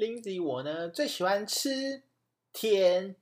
[0.00, 2.04] 林子我呢最喜欢吃
[2.54, 3.16] 甜。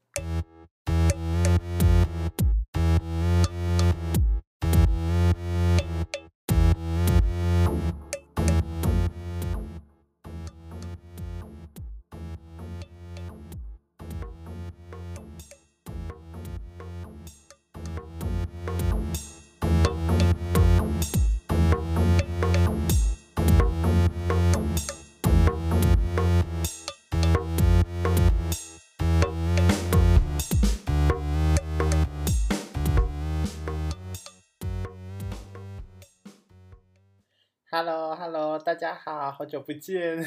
[38.30, 40.18] Hello，大家好，好久不见，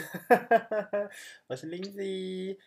[1.46, 2.58] 我是 Lindsay。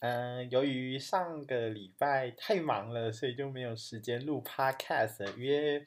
[0.00, 5.36] 嗯，由于上个礼拜太忙了，所以就没有时间录 Podcast。
[5.36, 5.86] 因为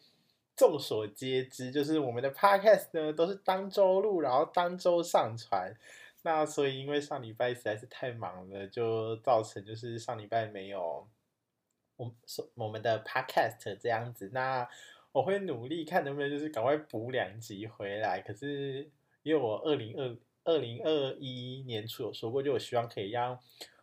[0.55, 5.75] 众所皆知，就是我们的 Podcast 呢都是当周录，然后当周上传。
[6.21, 11.05] 那所以因为上礼拜实在是太忙了，就造成就是上礼拜没有
[11.97, 12.15] 我们
[12.53, 14.29] 我们的 Podcast 这样子。
[14.31, 14.65] 那
[15.15, 18.85] 我会努力看能不能就是赶快补两集回来，可是
[19.23, 23.39] 因为我二零二二零二一年初有说过，就我希望可以让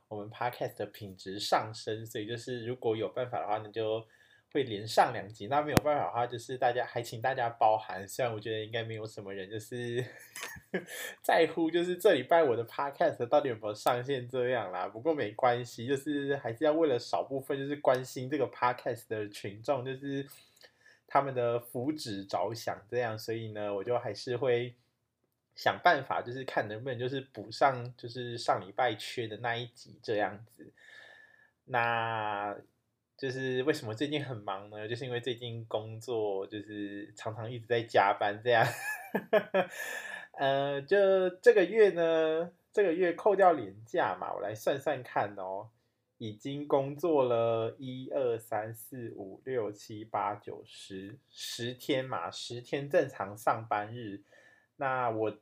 [0.09, 4.07] 我们 podcast 的品质上升，所以就是如果有办法的话，那就
[4.53, 8.07] 会连上两集；那没有办法的话，就是大家还请大家包涵。
[8.07, 10.05] 虽然我觉得应该没有什么人就是
[11.25, 14.87] 在乎，就是这礼拜我的 podcast 到底有没有上线这样啦。
[14.87, 20.27] 不过没关系，就是还是要为了少部分就是关心这个 podcast 的群众，就是。
[21.13, 24.75] 他们的福祉着想，这样，所以呢，我就还是会
[25.55, 30.73] 想办法，就是看能不能就是补上，就是上礼拜缺的那一集这样子。
[31.67, 32.57] 那
[33.19, 34.89] 就是为什么最近很忙呢？
[34.89, 38.67] 就是因为最近工作就是常常一直在加班这样。
[40.41, 45.69] 呃，就这个月呢，这个月扣掉年假嘛，我来算算看哦。
[46.23, 54.23] 已经工作了一二三四五六七八九十十天嘛，十天正常上班日。
[54.77, 55.37] 那我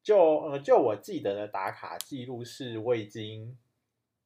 [0.00, 3.58] 就呃就我记得的打卡记录是，我已经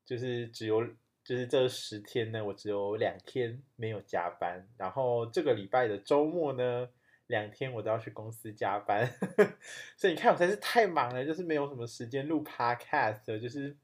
[0.05, 0.85] 就是只有
[1.25, 4.69] 就是这十天呢，我只有两天没有加班。
[4.77, 6.91] 然后这个礼拜的周末呢，
[7.29, 9.11] 两天我都要去公司加班。
[9.97, 13.75] 所以你看，我实在是太忙了，就是没有什么时间录 Podcast，就是。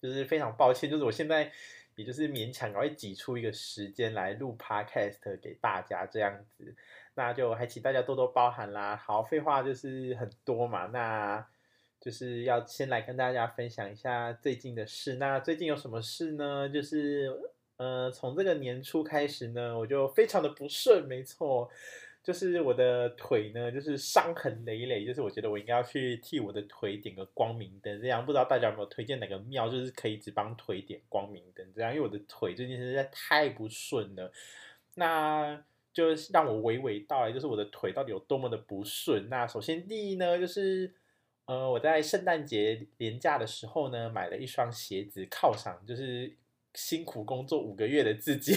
[0.00, 1.50] 就是非常抱歉，就是我现在
[1.96, 6.74] 也就是勉强赶快挤出一个时间来录 podcast 给大家这样子，
[7.14, 8.96] 那就还请大家多多包涵啦。
[8.96, 11.44] 好，废话就是很多嘛，那
[12.00, 15.16] 就是要先来跟大家分享一下最近的事。
[15.16, 16.68] 那最近有什么事呢？
[16.68, 17.36] 就是
[17.76, 21.68] 呃，从这个年初开始呢，我就非常的不顺，没错。
[22.22, 25.06] 就是我的腿呢，就是伤痕累累。
[25.06, 31.90] 就是我觉得我应该要去替我的腿点个光明灯，这样不知道大家有没有推荐哪个庙，就是可以只帮腿点光明灯这样。
[31.90, 34.30] 因为我的腿最近实在太不顺了，
[34.96, 39.28] 那就让我娓娓道来，就是我的腿到底有多么的不顺。
[39.30, 40.92] 那首先第一呢，就是
[41.46, 46.34] 呃我在圣诞节连假的时候呢，买了一双鞋子犒赏，就是。
[46.78, 48.54] 辛苦工作五个月的自己，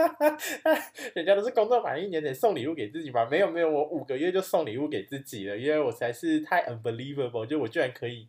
[1.14, 8.26] 人家都是工作满一年得送礼物给自己吧，没有没有，我五个月就送礼物给自己了，因为我实在是太 unbelievable，就我居然可以，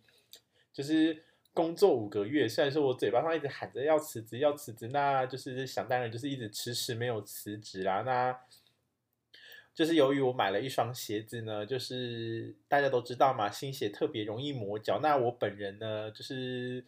[0.73, 8.37] 就是工作五个月，虽然说我嘴巴上一直喊着要辞职要辞职，那就是想当然就是一直迟迟没有辞职啦，那
[9.73, 16.83] 就是由于我买了一双鞋子呢，就是大家都知道嘛，新鞋特别容易磨脚，那我本人呢就是。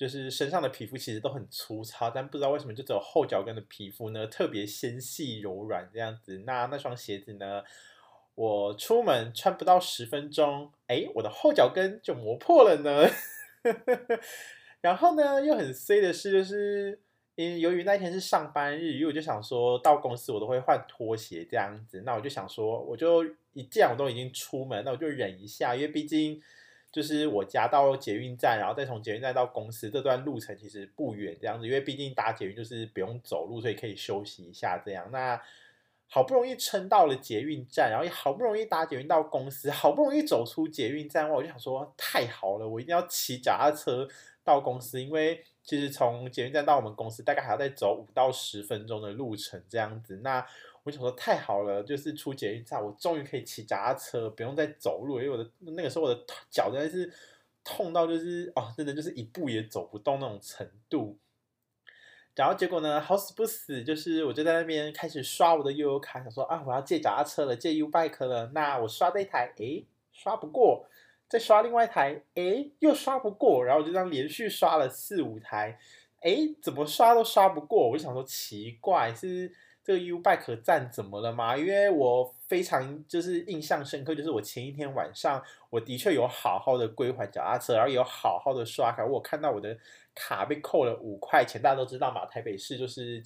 [0.00, 6.38] 就是身上的皮肤其实都很粗糙，但不知道为什么就只有后脚跟的皮肤呢特别纤细柔软这样子。
[6.46, 7.62] 那那双鞋子呢，
[8.34, 13.06] 我出门穿不到十分钟，哎，我的后脚跟就磨破了呢。
[14.80, 16.98] 然后呢，又很衰的是，就是
[17.34, 22.04] 因为由于那天是上班日，因为我就想说到公司我都会换拖鞋这样子。
[22.06, 23.22] 那我就想说，我就
[23.52, 26.40] 一既然我都已经出门，那我就忍一下，因为毕竟。
[26.92, 35.08] 就是我家到捷运站，然后再从捷运站到公司这段路程其实不远，这样子，因为毕竟搭捷运就是不用走路，所以可以休息一下这样。
[35.12, 35.40] 那
[36.08, 44.08] 好不容易撑到了捷运站，然后也好不容易搭捷运到公司，好不容易走出捷运站，我就想说太好了，我一定要骑脚踏车
[44.42, 50.18] 到公司，因为其实从捷运站到我们公司大概还要再走五到十分钟的路程这样子。
[50.24, 50.44] 那
[50.82, 57.12] 我想说太好了，就是出捷运站，我终于可以骑脚踏车，不用再走路，因为我的那个时候我的脚真的是
[57.62, 61.18] 痛到就是哦，真的就是一步也走不动那种程度。
[62.34, 68.50] 然后结果呢，好死不死，就是我就在那边开始刷我的悠游卡，想说啊，我要借脚踏车了，借 U bike 了。
[68.54, 70.86] 那我刷这一台，诶，刷不过。
[71.28, 75.78] 再刷另外一台，诶，又刷不过，然后我就这样连续刷了四五台，
[76.22, 81.56] 诶，怎么刷都刷不过，我就想说奇怪，是这个 U Bike 站怎么了吗？
[81.56, 89.76] 因为我非常就是印象深刻，就是我前一天晚上，我的确有好好的归还脚踏车，然后有好好的刷卡，我看到我的
[90.14, 93.22] 卡被扣了五块钱，大家都知道嘛，台北市就是。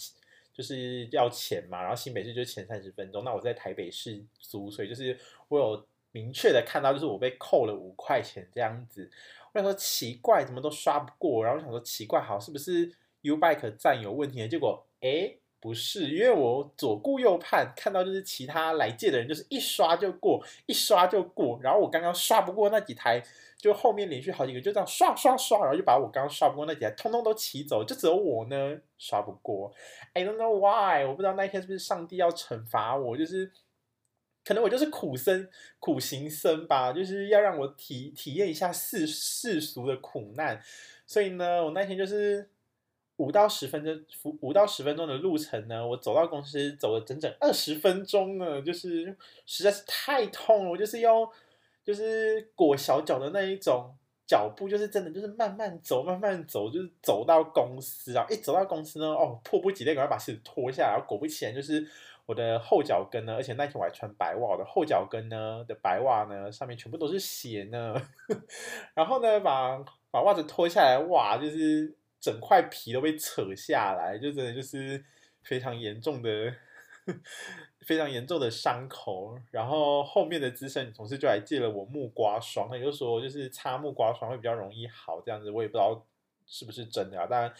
[0.56, 3.24] 就是要钱嘛，然后新北市就前三十分钟。
[3.24, 5.18] 那我在台北市租，所以就是
[5.48, 9.10] 我有明确的看到，就是我被扣了五块钱这样子。
[9.52, 11.44] 我想说奇怪，怎么都刷不过？
[11.44, 12.88] 然后我想说奇怪，好，是不是
[13.22, 14.46] U Bike 站有问题呢？
[14.46, 21.58] 结果诶，不是，因为我左顾右盼，看到就是其他来借的人，就是一刷就过，一刷就过。
[21.62, 23.24] 然后我刚刚刷不过那几台。
[23.56, 29.72] 就后面连续好几个就这样刷刷刷，然后就把我刚刚刷不过那几台通通都骑走，就只有我呢刷不过。
[30.12, 33.50] I don't know why，我不知道那一天是不是上帝要惩罚我，就是
[34.44, 40.62] 可能我就是苦僧苦行僧吧，就是要让我体体验一下世世俗的苦难。
[41.06, 42.50] 所以呢，我那天就是
[43.16, 49.16] 五到十分钟，五到十分钟的路程呢，我走到公司走了整整二十分钟呢，就是
[49.46, 51.30] 实在是太痛了，我就是要。
[51.84, 53.94] 就是裹小脚的那一种
[54.26, 58.24] 脚步，就是真的，就是慢慢走，慢慢走，就是走到公司啊！
[58.30, 61.86] 一走到公司呢，哦，迫不及待赶快把鞋子脱下来，然后果不其然，就是
[62.24, 67.94] 我的后脚跟呢，而且那天我还穿白袜，的后脚跟呢的白袜呢上面全部都是血呢。
[68.96, 71.94] 然后呢，把把袜子脱下来，哇，就是
[72.24, 75.04] 整块皮都被扯下来，就真的就是
[75.42, 76.54] 非常严重的。
[77.84, 86.02] 非常严重的伤口，然后后面的资深女同事就来借了我木瓜霜，他就说就是擦木瓜霜会比较容易好这样子，我也不知道
[86.46, 87.26] 是不是真的啊。
[87.26, 87.54] 当然，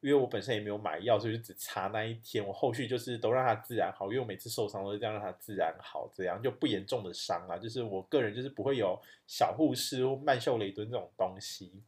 [0.00, 2.44] 因为我本身也没有买药，所以就只擦那一天。
[2.44, 7.56] 我后续就是都让它自然好，因为我每次受伤都是这样让它自然好，这样就不严重的伤啊。
[7.56, 11.80] 就是我个人就是不会有小护士或曼秀雷敦这种东西。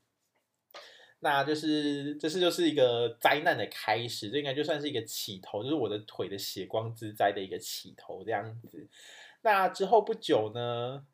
[1.25, 8.89] 那就是这是就是一个灾难的开始，这应该就算是一个起头，就是我的腿的血光之灾的一个起头这样子。
[9.43, 11.07] 那之后不久呢，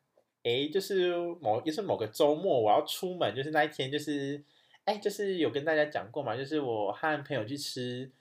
[0.43, 4.43] 诶，就是某也是某个周末，我要出门，就是那一天，就是
[4.85, 8.11] 诶，就是有跟大家讲过嘛，就是我和朋友去吃。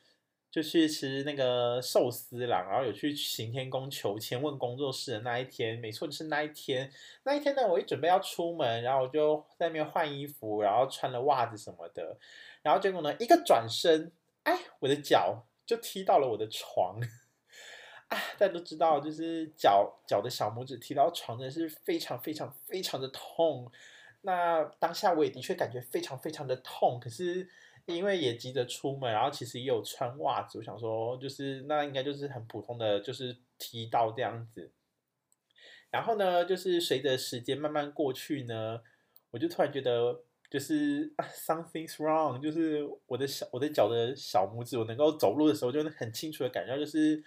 [0.50, 6.90] 就去吃那个寿司郎，然后有去行天宫求签问工作室的那一天，没错，就是那一天。
[7.24, 12.16] 那一天呢，我一准备要出门，然后我就在那边换衣服，然后穿了袜子什么的，
[12.62, 14.10] 然后结果呢，一个转身，
[14.44, 16.98] 哎，我的脚就踢到了我的床。
[18.08, 23.70] 啊，大家都知道，就是脚脚的小拇指踢到床，真的是非常非常非常的痛。
[24.22, 27.50] 那当下我也的确感觉非常非常的痛，可是。
[27.94, 34.70] 因为也急着出门，然后其实也有穿袜子，我想说就是那应该就是很普通的，就是踢到这样子。
[35.90, 38.82] 然后呢，就是随着时间慢慢过去呢，
[39.30, 40.20] 我就突然觉得
[40.50, 47.24] 就是、啊、something's wrong，就是我的小我的脚的小拇指，我能够走路的时候，就很清楚的感觉到，就是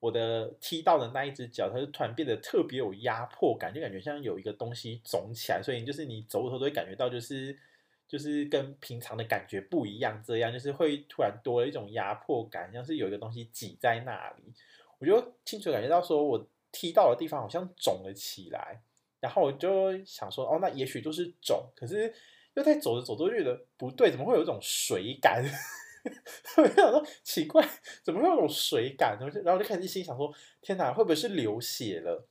[0.00, 7.58] 我的踢到的那一只脚，它就突然变得特别有压迫感，就感觉像有一个东西肿起来，所以就是你走的时候都会感觉到就是。
[8.06, 14.52] 就是跟平常的感觉不一样，这样就是会突然多了一种压迫感，像是有一个东西挤在那里。
[14.98, 18.80] 我就清楚感觉到，说我踢到的地方好像肿了起来，
[19.20, 21.68] 然后我就想说，哦，那也许就是肿。
[21.74, 22.12] 可是
[22.54, 25.44] 又在走着走着就觉得不对，怎么会有一种水感？
[26.58, 27.66] 我就想说奇怪，
[28.02, 29.16] 怎么会有种水感？
[29.18, 32.28] 然后就然后就开始心想说，天哪，会不会是流血了？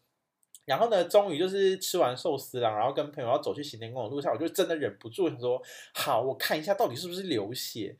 [0.65, 5.61] 然后呢，终于就是吃完寿司了，然后跟朋友要走去行天宫的路上，我就真的忍不住想说，
[5.93, 7.97] 好，我看一下到底是不是流血。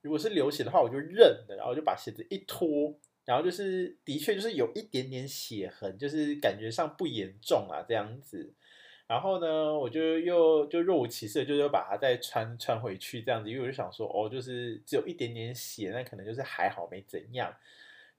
[0.00, 2.94] 如果是流血的话，我就认了，然后就把鞋子一脱，
[3.24, 8.52] 然后就是的确就是有一点点血痕，就是感觉上不严重啊这样子。
[9.06, 17.54] 然后呢，我就又就若无其事，就又把它再穿穿回去这样子，因为我就想说，哦，就是只有一点点血，那可能就是还好没怎样。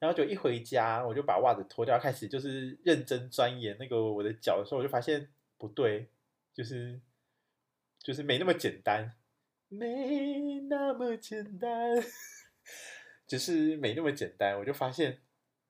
[0.06, 6.08] 然后就一回家，我就把袜子脱掉，开始就是认真钻研那个我的脚的时候，我就发现不对，
[6.54, 7.02] 就是
[7.98, 9.16] 就是没那么简单，
[9.68, 11.96] 没那么简单，
[13.26, 14.56] 只是没那么简单。
[14.60, 15.22] 我就发现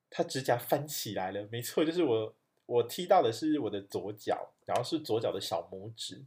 [0.09, 6.21] 它指甲翻起来了，没错，就是我我踢到的是我的左脚，然后是左脚的小拇指，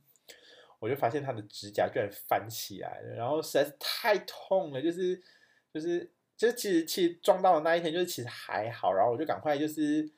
[0.78, 5.22] 我就发现它的指甲居然翻起来了，然后实在是太痛了，就是
[5.74, 6.10] 就是。
[6.38, 10.08] 就是其实其实撞到的那一天，就是其实还好，然后我就赶快就是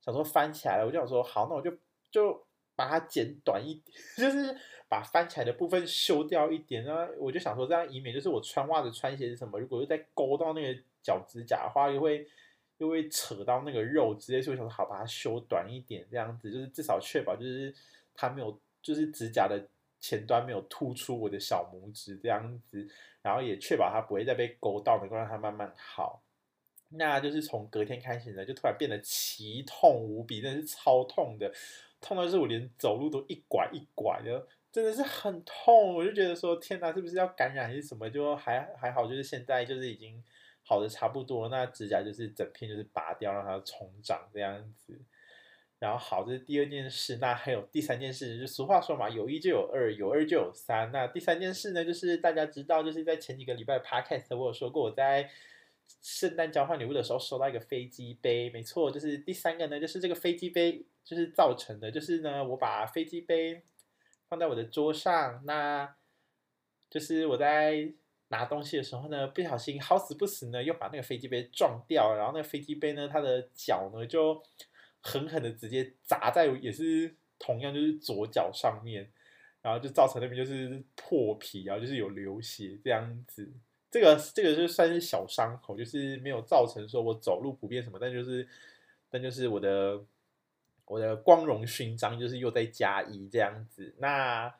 [0.00, 1.72] 想说翻起来了，我就想说好，那我就
[2.10, 2.44] 就
[2.74, 4.54] 把它剪短一点， 就是
[4.88, 12.26] 把翻起来的部分修掉一点，然后我就想说这样以免就是我穿袜子穿鞋子什么，如果又再勾到那个脚指甲的话，又会
[12.78, 17.72] 又会扯到那个肉之类，所以我想说好把它修短一点，这样子就是至少确保就是
[18.14, 19.68] 它没有就是指甲的
[20.00, 22.88] 前端没有突出我的小拇指这样子，
[23.28, 26.22] 然后也确保它不会再被勾到，能够让它慢慢好。
[26.88, 31.52] 那就是从隔天开始呢，就突然变得奇痛无比，真的是超痛的，
[32.00, 35.94] 痛到是我连走路都一拐一拐的，真的是很痛。
[35.94, 38.08] 我就觉得说，天哪，是不是要感染还是什么？
[38.08, 40.24] 就还还好，就是现在就是已经
[40.62, 44.98] 好的差不多，那指甲就是整片就是拔掉，让它重长这样子。
[45.78, 47.16] 然后好，这是第二件事。
[47.16, 50.90] 那还有第三件事，就俗话说嘛，有一就有二，有二就有三。
[50.92, 55.30] 那第三件事呢，就是大家知道，就是在前几个礼拜 Podcast 我有说过，我在。
[56.02, 63.62] 圣诞交换礼物的时候收到一个飞机杯，没错，就是第三个呢，就是这个飞机杯就是造成的，就是呢，我把飞机杯
[64.28, 65.96] 放在我的桌上，那
[66.90, 67.90] 就是我在
[68.28, 74.42] 拿东西的时候呢，不小心好死不死呢，又把那个飞机杯撞掉，然后那个飞机杯呢，它的脚呢就
[75.02, 79.10] 狠狠的直接砸在也是同样就是左脚上面，
[79.62, 83.50] 然后就造成那边就是破皮，然后就是有流血这样子。
[83.90, 88.46] 这个这个就算是小伤口，就是没有造成说我走路不便什么，但就是
[89.08, 90.04] 但就是我的
[90.84, 93.94] 我的光荣勋章就是又在加一这样子。
[93.98, 94.54] 那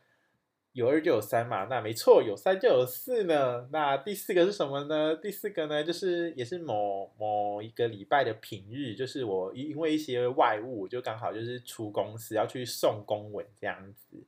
[0.78, 3.68] 有二就有三嘛，那没错，有三就有四呢。
[3.72, 5.16] 那第四个是什么呢？
[5.16, 14.24] 第四个呢，就是也是某某一个礼拜的平日，就是我因为一些外务，就刚好就是出公司要去送公文这样子。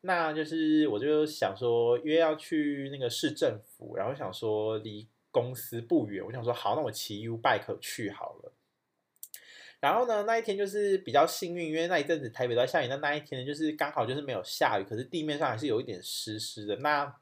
[0.00, 8.52] 那就是我就想说，因为要去那个市政府，然后想说离公司不远，我想说好，那我骑 U bike 去好了。
[9.82, 16.76] 然后呢，那一天就是比较幸运，因为那一阵子台北在下雨，那那一天呢，就是刚好就是没有下雨，可是地面上还是有一点湿湿的。
[16.76, 17.14] 那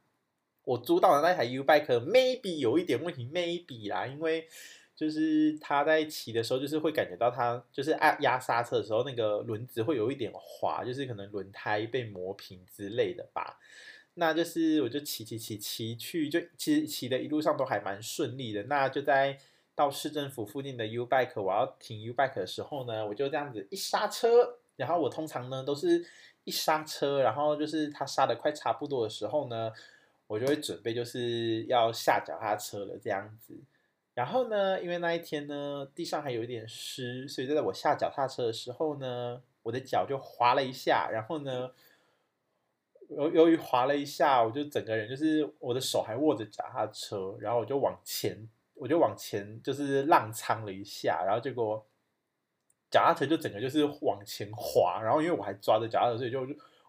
[0.62, 4.46] 我租到的那台 U bike maybe 有一点问题，maybe 啦，因为。
[4.96, 13.58] 就是他在骑的时候，就是会感觉到他就是按压刹车的时候，那个轮子会有一点滑，就是可能轮胎被磨平之类的吧。
[14.12, 18.64] 那就是我就骑骑骑骑去，就其实骑的一路上都还蛮顺利的。
[18.64, 19.38] 那就在
[19.80, 26.04] 到市政府附近的 U Bike，我要停 U Bike 的时候呢，我就这样子一刹车，然后我通常呢都是
[26.44, 29.72] 一刹车，然后就是他刹的快差不多的时候呢，
[30.26, 33.58] 我就会准备就是要下脚踏车了这样子。
[34.12, 41.08] 然后呢，因为那一天呢，地上还有一点湿，所以在我下脚踏车的时候呢，我的脚就滑了一下。
[41.10, 41.70] 然后呢，
[43.08, 48.46] 由由于滑了一下，我就整个人就是我的手还握着脚踏车，然后我就往前，
[48.80, 51.86] 我就往前就是浪仓了一下，然后结果
[52.90, 55.00] 脚踏车就整个就是往前滑。
[55.02, 56.40] 然后因为我还抓着脚踏车，所以就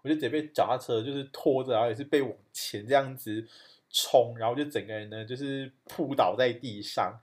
[0.01, 3.48] 我就直接被脚踏车就是拖着，然后也是被往前这样子。
[3.93, 7.13] 冲，然后就整个人呢，就是扑倒在地上，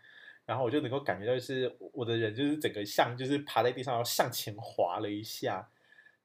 [0.44, 5.66] 然后我就能够感觉到，就是我的人就是整个像就是趴在地上，然后向前滑了一下，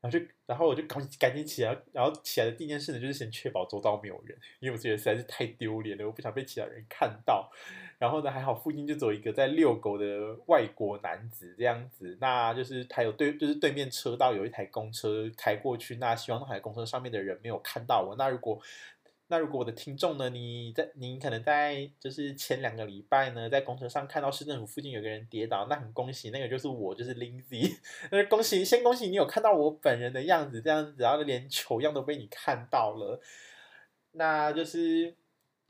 [0.03, 7.49] 然后就，然后我就赶紧赶紧起来，然后起来的第一件事呢，就是先确保周遭没有人，因为我觉得实在是太丢脸了，我不想被其他人看到。
[7.97, 18.15] 然后呢，还好附近就走一个在遛狗的外国男子这样子，那就是他有对，就是对面车道有一台公车开过去，那希望那台公车上面的人没有看到我。
[18.17, 18.59] 那如果
[19.27, 27.75] 那如果我的听众呢，你在你可能在就是前两个礼拜呢，在公车上看到市政府附近有个人跌倒，那很恭喜，那个就是我，就是 Lindsay。
[28.11, 33.19] 那恭喜，先恭喜你有看到我本人的样子，这样子，然后连糗样都被你看到了。
[34.11, 35.15] 那就是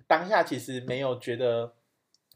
[0.08, 1.76] 当下其实没有觉得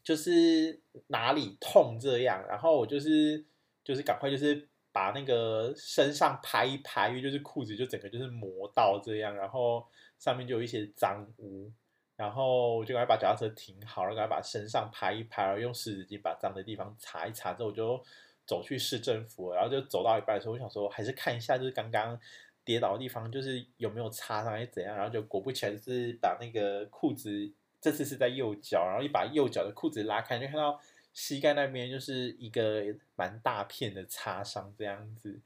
[0.02, 3.44] 就是哪里痛这样，然后我就是
[3.84, 9.84] 就是赶快就是把那个身上拍一拍，因为就是裤子就整个就是磨到这样，然后。
[10.18, 11.70] 上面就有一些脏污，
[12.16, 18.02] 然后我就赶快把脚踏车停好，然后赶快把身上拍一拍，然后用湿纸巾把脏的地方擦一擦，之后我就
[18.44, 22.18] 走去市政府，然后就走到一半的时候，我想说还是看一下，就是刚刚
[22.64, 30.80] 跌倒的地方，就是有没有擦上还是怎样，然后就果不其然是把那个裤子，这次是在右脚，然后一把右脚的裤子拉开，就看到
[31.12, 32.84] 膝盖那边就是一个
[33.14, 35.40] 蛮大片的擦伤这样子。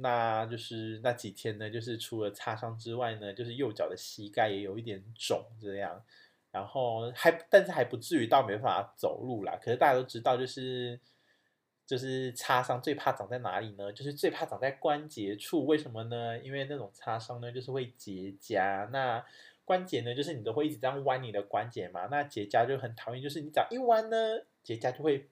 [0.00, 6.02] 那就是那几天呢，就是除了擦伤之外呢，就是右脚的膝盖也有一点肿这样，
[6.50, 9.58] 然后还但是还不至于到没办法走路啦。
[9.60, 10.98] 可是大家都知道，就是
[11.86, 13.92] 就是擦伤最怕长在哪里呢？
[13.92, 15.66] 就是最怕长在关节处。
[15.66, 16.38] 为什么呢？
[16.38, 18.88] 因为那种擦伤呢，就是会结痂。
[18.90, 19.24] 那
[19.64, 22.06] 关节呢，就是你都会一直这样弯你的关节嘛。
[22.06, 24.16] 那结痂就很讨厌，就是你只要一弯呢，
[24.62, 25.28] 结痂就会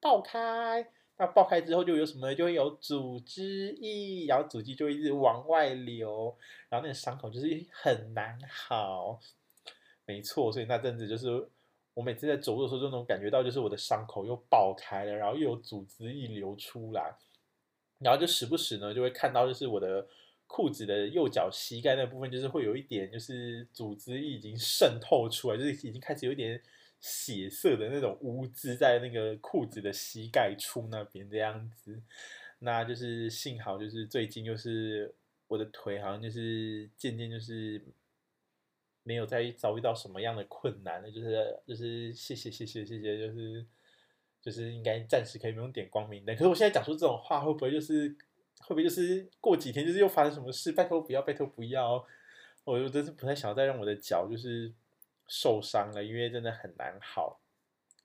[0.00, 0.90] 爆开。
[1.20, 2.34] 那爆开之后就有什么？
[2.34, 6.34] 就会有组织液，然后组织就会一直往外流，
[6.70, 9.20] 然后那个伤口就是很难好。
[10.06, 11.46] 没错，所以那阵子就是
[11.92, 17.14] 我每次在走路的时候，就能感觉到就是我的伤口又爆开了，然后又有组织液流出来，
[17.98, 20.06] 然后就时不时呢就会看到就是我的
[20.46, 26.62] 裤子的右脚膝盖那部分，就是会有一点，就是组织已经渗透出来，就是已经开始有一点
[27.00, 32.02] 血色的那种污渍在那个裤子的膝盖处那边这样子。
[32.60, 35.14] 那就是幸好，就是最近就是
[35.48, 37.82] 我的腿好像就是渐渐就是
[39.02, 43.66] 没有再遭遇到什么样的困难了，就是就是谢谢谢谢谢谢，就是
[44.42, 46.36] 就是应该暂时可以不用点光明灯。
[46.36, 48.16] 可是我现在讲出这种话，会不会就是？
[48.62, 50.70] 会不会就是过几天就是又发生什么事？
[50.70, 51.94] 拜托不要，拜托不要！
[52.64, 54.70] 我我真是不太想要再让我的脚就是
[55.30, 57.40] 受伤了，因为真的很难好。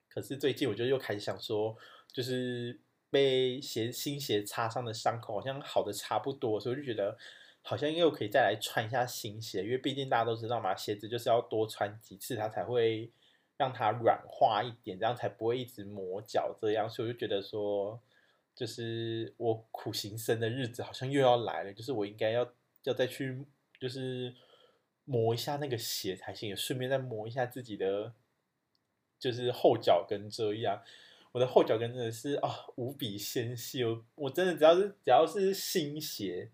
[0.08, 1.76] 可是最近我就又开始想说，
[2.14, 2.80] 就是
[3.10, 7.18] 被鞋新鞋擦伤的伤口好像好的差不多，所以我就觉得
[7.64, 13.12] 好像又可以再来穿一下新鞋，因为毕竟大家都知道嘛，鞋子就是要多穿几次它才会
[13.58, 16.88] 让它软化一点，这样才不会一直磨脚这样。
[16.88, 18.00] 所以我就觉得说。
[18.56, 22.50] 就是我苦行僧的日子好像又要来了，就是我应该要
[22.84, 23.46] 要再去，
[23.82, 24.34] 就是
[25.06, 28.14] 磨一下那个鞋才行，顺便再磨一下自己的，
[29.18, 30.82] 就是后脚跟这样。
[31.32, 36.50] 我的后脚跟真的是啊、哦、无比纤细，我我真的只要是只要是新鞋，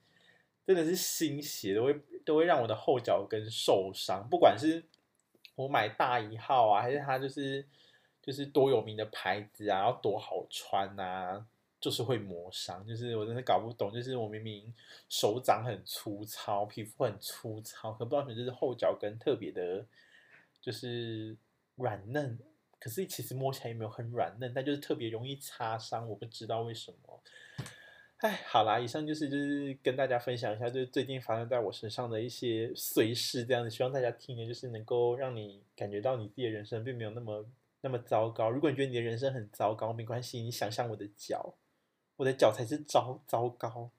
[0.65, 4.83] 真的是新鞋都会都会让我的后脚跟受伤，不管是
[5.55, 7.63] 我买大一号啊，还是它就是
[8.21, 11.45] 就是多有名的牌子啊，要多好穿啊。
[11.81, 14.71] 就是会磨伤，就是我真的搞不懂，就是我明明
[15.09, 19.83] 手掌很粗糙，皮肤很粗糙，可不知道为什么就是后脚跟特别的，
[20.61, 21.35] 就是
[21.75, 22.37] 软嫩，
[22.79, 27.23] 可是其实摸起来也没有很软嫩，但就是特别容易擦伤，我不知道为什么。
[28.17, 37.43] 哎，好啦，以上就是就是跟大家分享一下，就是最近发生在我身上的一些碎事，这样子，希望大家听的就是能够让你感觉到你自己的人生并没有那么
[37.81, 38.51] 那么糟糕。
[38.51, 41.55] 如果你觉得你的人生很糟糕，没关系，你想象我的脚。
[42.21, 43.89] 我的脚才是糟糟糕，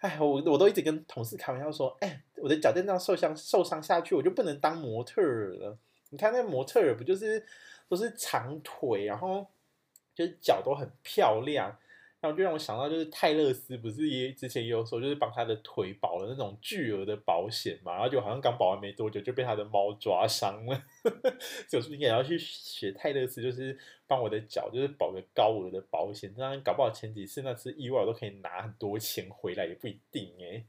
[0.00, 5.78] 哎，我我都一直跟同事开玩笑说，哎，我的脚垫这样受伤受伤下去，我就不能当模特了。
[6.10, 7.42] 你看那模特儿不就是
[7.88, 9.46] 都是长腿，然后
[10.14, 11.74] 就是脚都很漂亮。
[12.22, 21.10] 然后就让我想到，就是泰勒斯不是也之前也有说，就是帮他的腿保了那种巨额的保险嘛，然后就好像刚保完没多久就被他的猫抓伤了，所
[21.72, 30.64] 以我是不是也要去学泰勒斯，就是帮我的脚就是保个高额的保险，这样搞不好前几次那次意外我都可以拿很多钱回来，也不一定哎。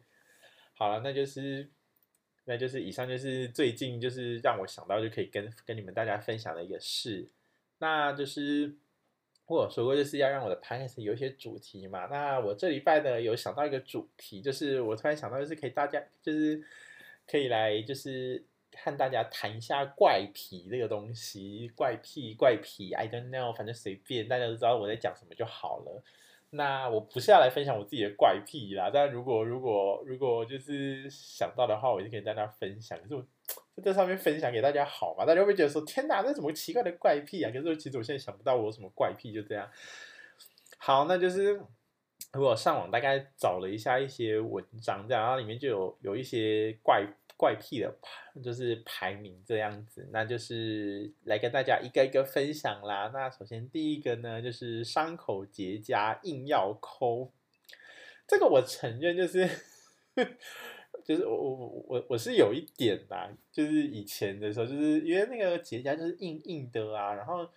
[0.73, 1.69] 好了，那就是
[2.45, 7.29] 那就是以上就是最近就是让我想到就可以跟跟你们大家分享的一个事，
[7.77, 8.73] 那就是。
[9.61, 16.63] 我说过就是要让我的 p o d c a s 有一些主题嘛，那我这礼拜呢有想到一个主题，就是我突然想到就是可以大家就是
[17.27, 18.43] 可以来就是
[18.75, 26.03] 和大家谈一下怪癖这个东西，怪癖怪癖，I don't know，反正随便，大家都知道我在讲什么就好了。
[26.55, 32.95] 那我不是要来分享我自己的怪癖啦，但如果如果如果就是想到的话，我就可以跟大家分享。
[33.01, 33.25] 可是我
[33.81, 35.25] 在上面分享给大家好嘛？
[35.25, 37.51] 大家会不会觉得说天哪，这什么奇怪的怪癖啊？
[37.51, 39.69] 可是其实我现在想不到我有什么怪癖，就这样。
[40.77, 41.59] 好，那就是
[42.33, 47.07] 我上网大概找了一下一些文章，这样，然后里面就有有一些怪。
[47.35, 47.93] 怪癖的
[48.43, 53.09] 就是排名这样子，那就是来跟大家一个一个分享啦。
[53.11, 57.31] 那首先第一个呢，就是伤口结痂硬要抠，
[58.27, 59.49] 这个我承认就是，
[61.03, 67.49] 就是我我我我我是有一点啦，就是以前的时候，就是因为那个结痂就是硬硬的啊，然后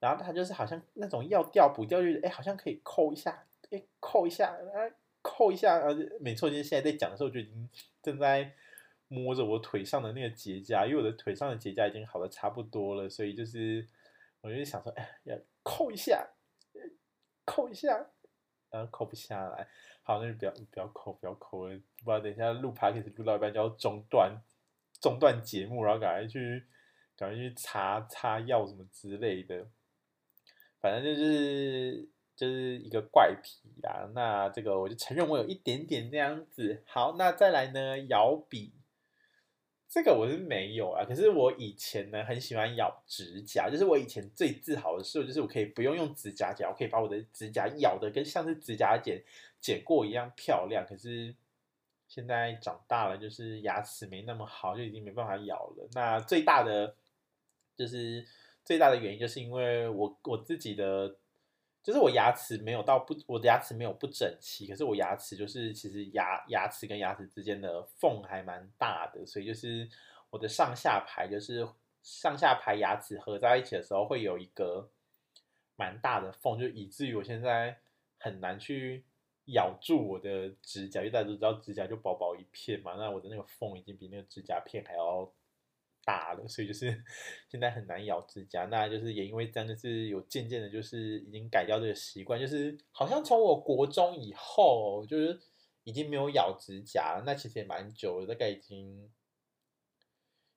[0.00, 4.76] 然后它就是好像那种要掉不掉，就是哎好像可以抠一下，哎抠一下，啊
[5.22, 7.68] 抠一下，呃没错，就是现在在讲的时候就已经
[8.02, 8.54] 正在。
[9.08, 13.86] 摸着我腿上的那个结痂，因为我的腿上的结痂已经好的差不多了，所以就是
[14.40, 16.28] 我就想说，哎，要抠一下，
[17.44, 18.10] 抠一下，
[18.68, 19.68] 然后抠不下来，
[20.02, 24.40] 好，那就不要不要抠，不要抠了，不然等一下录 podcast 录到一半就要中断，
[25.00, 26.64] 中断节目，然后赶快去
[27.16, 29.66] 赶快去擦擦药什么之类的，
[30.80, 34.08] 反正就是就是一个怪癖啦。
[34.14, 36.84] 那这个我就承认我有一点点这样子。
[36.86, 38.72] 好，那再来呢，咬笔。
[39.88, 49.22] 这个我是没有啊，可是我以前呢很喜欢咬指甲，就是我以前最自豪的事，就是我可以不用用指甲剪，我可以把我的指甲咬的跟像是指甲剪
[49.60, 50.84] 剪过一样漂亮。
[50.86, 51.34] 可是
[52.08, 55.88] 现在长大了，就是牙齿没那么好，就已经没办法咬了。
[55.92, 56.94] 那最大的
[57.76, 58.26] 就是
[58.64, 61.16] 最大的原因，就是因为我我自己的。
[61.82, 69.88] 就是我牙齿没有到不，我的牙齿没有不整齐，可是我牙齿就是其实牙牙齿跟牙齿之间的缝还蛮大的，所以就是
[70.30, 71.64] 我的上下排就是
[72.02, 74.90] 上下排牙齿合在一起的时候会有一个
[75.76, 77.78] 蛮大的缝，就以至于我现在
[78.18, 79.04] 很难去
[79.46, 85.32] 咬住我的指甲，因为大家都知道指甲就薄薄一片嘛，那我的那个缝已经比那个指甲片还要
[86.04, 87.04] 大了，所以就是
[87.48, 88.64] 现在很难咬指甲。
[88.66, 95.38] 那就是也因为这样，就是有渐渐的，就是已经改掉这个习惯，就是好像从我国中以后，就是
[95.84, 97.22] 已经没有咬指甲了。
[97.24, 99.10] 那其实也蛮久了，大概已经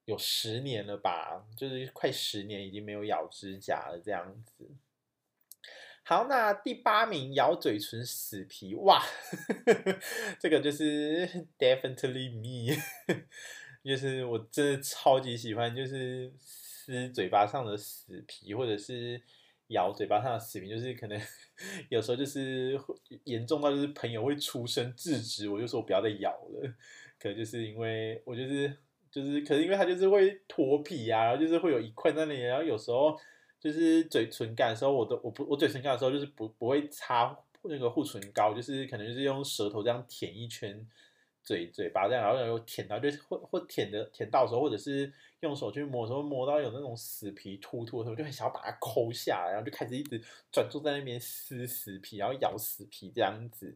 [0.05, 4.67] 有十年了吧，就是快十年已经没有咬指甲了这样子。
[6.09, 8.99] 好，那第八名咬嘴唇死皮，哇，
[10.41, 12.75] 这个就是 definitely me，
[13.85, 19.21] 就是我真的超级喜欢，就是撕嘴巴上的死皮，或者是
[19.67, 21.21] 咬嘴巴上的死皮，就是可能
[21.89, 22.75] 有时候就是
[23.25, 26.73] 严重到就是朋友会出声制止我，就说我不要再咬了，
[27.21, 28.75] 可能就是因为我就是
[29.11, 33.15] 就是，可能因为他就是会脱皮啊，然后就是会有一块那里，然后有时候。
[33.59, 40.87] 就是嘴唇干的时候，我都我不我嘴唇干的时候就是不不会擦那个护唇膏，就是可能就是用舌头这样舔一圈
[41.43, 53.75] 嘴嘴巴这样，然后有舔到就是或或舔的舔到的时候，或者是用手去摸的时候摸到有那种死皮突突的时候，就很想要把它抠下来，然后就开始一直专注在那边撕死皮，然后咬死皮这样子。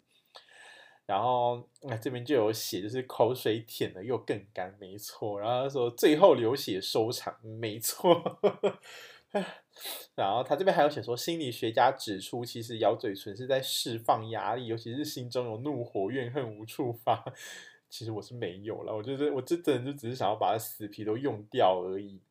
[1.05, 5.37] 然后那这边就有写，就是口水舔了又更干，没错。
[5.37, 8.39] 然后他说最后流血收场，没错。
[10.15, 17.25] 然后他这边还有写说，心理学家指出，其实咬嘴唇是在释放压力，尤其是心中有怒火、怨恨无处发。
[17.89, 22.21] 其实我是没有了，我就是我这真的就只是想要把死皮都用掉而已。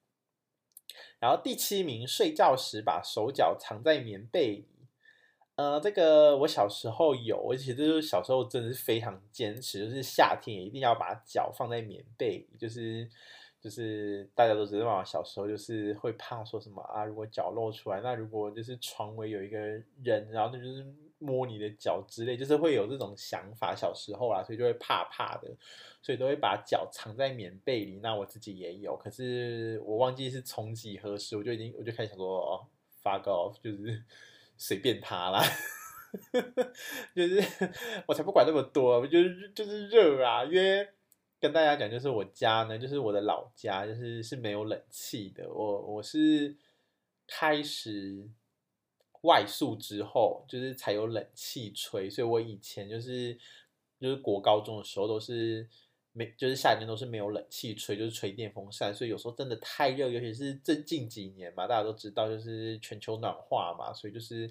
[1.18, 4.68] 然后第七名，睡觉时把手脚藏在棉被里。
[5.56, 13.10] 呃，这个我小时候有，而且这就是小时候真的是非常坚持，就是夏天也一定要把脚放在棉被里，就是。
[13.62, 19.56] 就是大家都知道嘛，小时候就是会怕说什么啊，如果脚露出来，那如果就是床尾有一个
[20.02, 20.84] 人，然后那就是
[21.20, 23.72] 摸你的脚之类，就是会有这种想法。
[23.72, 25.48] 小时候啊，所以就会怕怕的，
[26.02, 28.00] 所以都会把脚藏在棉被里。
[28.02, 32.66] 那我自己也有，可是我忘记是从几何时，我就已经我就开始想说，哦
[33.00, 34.02] ，fuck off，就是
[34.58, 35.40] 随便他啦，
[37.14, 37.40] 就是
[38.08, 40.88] 我才不管那么多，就是就是热啊，因为。
[41.42, 45.52] 跟大家讲，就是我家呢，就是我的老家，就是是没有冷气的。
[45.52, 46.56] 我我是
[47.26, 48.30] 开始
[49.22, 53.36] 外宿之后，就是才有冷气吹，所以我以前就是
[54.00, 55.68] 就是国高中的时候都是
[56.12, 64.48] 没，就是夏天都是没有冷气吹，就是吹电风扇，所以有时候真的太热，尤其是最近几年嘛，大家都知道就是全球暖化嘛，所以就是。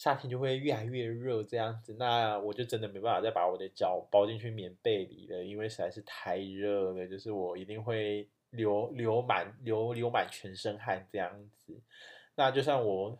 [0.00, 11.78] 夏天就会越来越热，这样子，那我就真的没办法再把我的脚包进去棉被里了，因为实在是太热了，就是我一定会流流满流流满全身汗这样子。
[12.34, 13.18] 那就算我，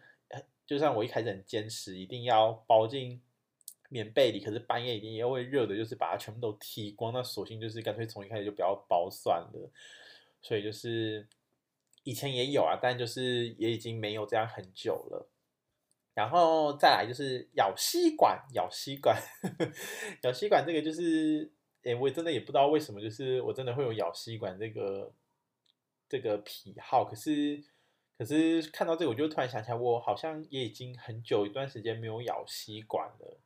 [0.65, 3.21] 就算我一开始很坚持，一定要包进
[3.91, 7.13] 棉被里，可是半夜一定也会热的，就是把它全部都剃光。
[7.13, 9.71] 那索性就是干脆从一开始就不要包算了。
[10.41, 11.29] 所以就是
[12.05, 15.29] 以前也有啊，但就是也已经没有这样很久了。
[16.21, 19.17] 然后再来就是咬吸管，咬吸管，
[20.21, 21.51] 咬吸管这个就是，
[21.83, 25.11] 诶，我真的也不知道为什么，就是我真的会有咬吸管这个
[26.11, 27.07] 这个癖好。
[27.07, 27.65] 可是，
[28.19, 33.39] 可是看到这个，我就突然想起来，我好像也已经很久一段时间没有咬吸管了。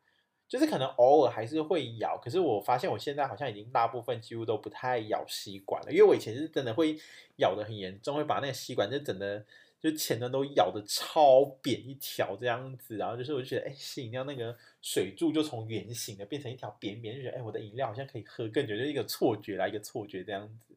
[0.48, 6.98] 就是可能偶尔还是会咬，可是我发现我现在好像已经大部分几乎都不太咬吸管了，因为我以前是真的会
[7.36, 9.46] 咬得很严重，会把那个吸管就整的。
[9.84, 20.74] 就前端都咬得超扁一条这样子，然后就是我就觉得，哎，吸饮料那个水柱就从圆形的变成一条扁扁，就觉得，哎，我的饮料好像可以喝更久，就一个错觉啦，一个错觉这样子。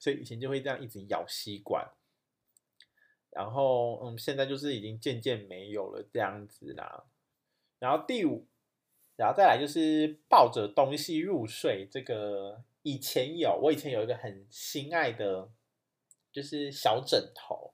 [0.00, 1.88] 所以以前就会这样一直咬吸管，
[3.30, 7.04] 然后嗯，现在就是已经渐渐没有了这样子啦。
[7.78, 8.48] 然后第五，
[9.14, 15.48] 然后再来就是抱着东西入睡，这个以前有，我以前有一个很心爱的，
[16.32, 17.69] 就是小枕头。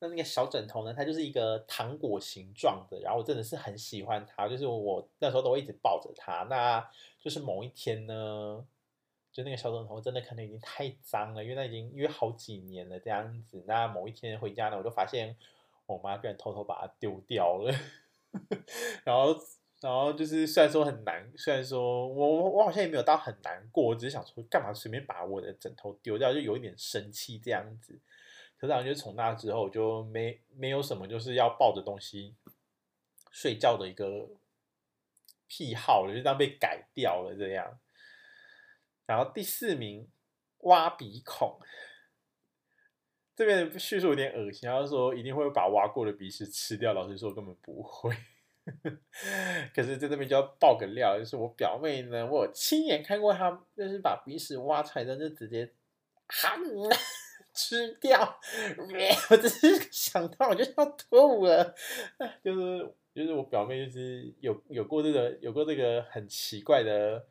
[0.00, 0.94] 那那个小枕头呢？
[0.94, 6.44] 它就是一个糖果形状的，然后我真的是很喜欢它，就是我那时候都会一直抱着它。
[6.44, 8.64] 那就是某一天呢，
[9.30, 13.62] 就那个小枕头真的可能已经太脏了，因为那已经因为好几年了这样子。
[13.66, 15.36] 那某一天回家呢，我就发现
[15.84, 17.70] 我妈居然偷偷把它丢掉了。
[19.04, 19.36] 然后，
[19.82, 27.98] 然后就是虽然说很难，虽然说我我好像也没有到很难过，我只是想说干嘛随便把我的枕头丢掉，就有一点生气这样子。
[28.60, 32.36] 可是，就从那之后就没没有什么就是要抱着东西
[33.30, 34.28] 睡觉的一个
[35.48, 37.80] 癖好了，就这样被改掉了这样。
[39.06, 40.06] 然后第四名，
[40.58, 41.58] 挖鼻孔，
[43.34, 48.14] 这边叙述有点恶心，他说一定会把挖过的鼻屎吃掉，老实说根本不会。
[49.74, 55.72] 可是在这边就要爆个料，就是我表妹呢，我亲眼看过她，就是把鼻屎挖出来的，就直接
[56.28, 56.56] 哈
[57.60, 58.40] 吃掉。
[59.28, 61.74] 我只是想到我就要吐了，
[62.42, 67.26] 就是就是我表妹就是有有过这个有过这个很奇怪的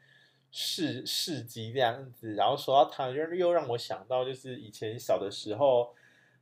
[0.52, 2.34] 事事迹这样子。
[2.36, 5.96] 然后说到她，又又让我想到就是以前小的时候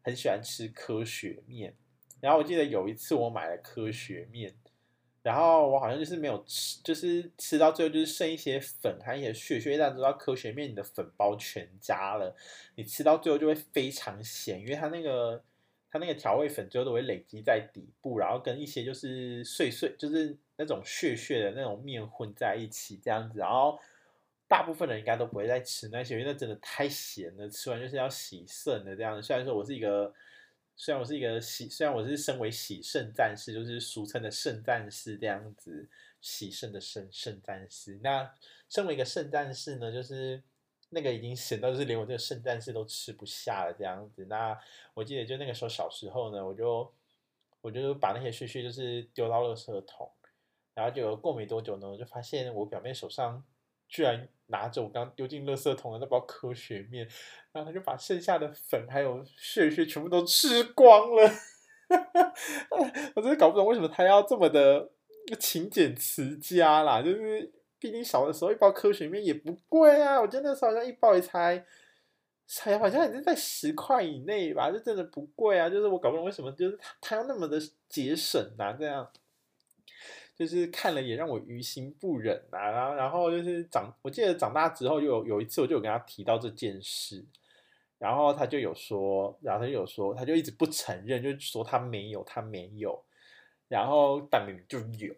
[0.04, 1.74] 很喜欢吃科学面。
[2.20, 4.54] 然后我记得有一次我买了科学面，
[5.28, 9.78] 然后我好像就是没有吃，就是吃到最后就是剩一些粉，还有一些屑屑。
[9.78, 12.34] 大家知道科学面你的粉包全加了，
[12.76, 15.44] 你吃到最后就会非常咸，因为它那个
[15.92, 23.38] 它那个调味粉最后都会累积在底部，然后跟一些就是碎碎，就是那种屑屑的那种面混在一起这样子。
[23.38, 23.78] 然后
[24.48, 29.22] 大部分人应该都不会再吃那些，因为那真的太咸了，吃完就是要洗肾的这样子。
[29.22, 30.14] 虽然说我是一个。
[30.80, 35.90] 虽然我是一个喜，虽然我是身为喜圣战士，就是俗称的圣战士这样子，
[36.22, 38.00] 喜圣的圣圣战士。
[38.04, 38.32] 那
[38.70, 40.44] 身为一个圣战士呢，就是
[40.90, 44.26] 那个已经咸到就是连我这个圣战士都吃不下了这样子。
[44.26, 44.56] 那
[44.94, 46.94] 我记得就那个时候小时候呢，我就
[47.62, 50.12] 我就把那些屑屑就是丢到垃圾桶，
[50.76, 53.44] 然后就过没多久呢，我就发现我表妹手上。
[53.88, 57.08] 居然拿着我刚丢进垃圾桶的那包科学面，
[57.52, 61.32] 然后他就把剩下的粉还有屑屑全部都吃光了。
[63.16, 64.90] 我真的搞不懂为什么他要这么的
[65.40, 67.02] 勤俭持家啦。
[67.02, 71.66] 就是毕竟小的时候一包科学面也不贵啊，我记得那时候好像一包也才
[72.46, 75.70] 才好像也是在十块以内吧，就真的不贵啊。
[75.70, 79.10] 就是我搞不懂为什么就是他他要那么的节省啊，这样。
[80.38, 87.26] 就是看了也让我于心不忍啊，然后然后就是长，我记得长大之后就有有一次我就有跟他提到这件事，
[87.98, 93.04] 然后他就有说，然后他就有说，他就一直不承认，就说他没有，他没有，
[93.68, 95.16] 然后但明明就有，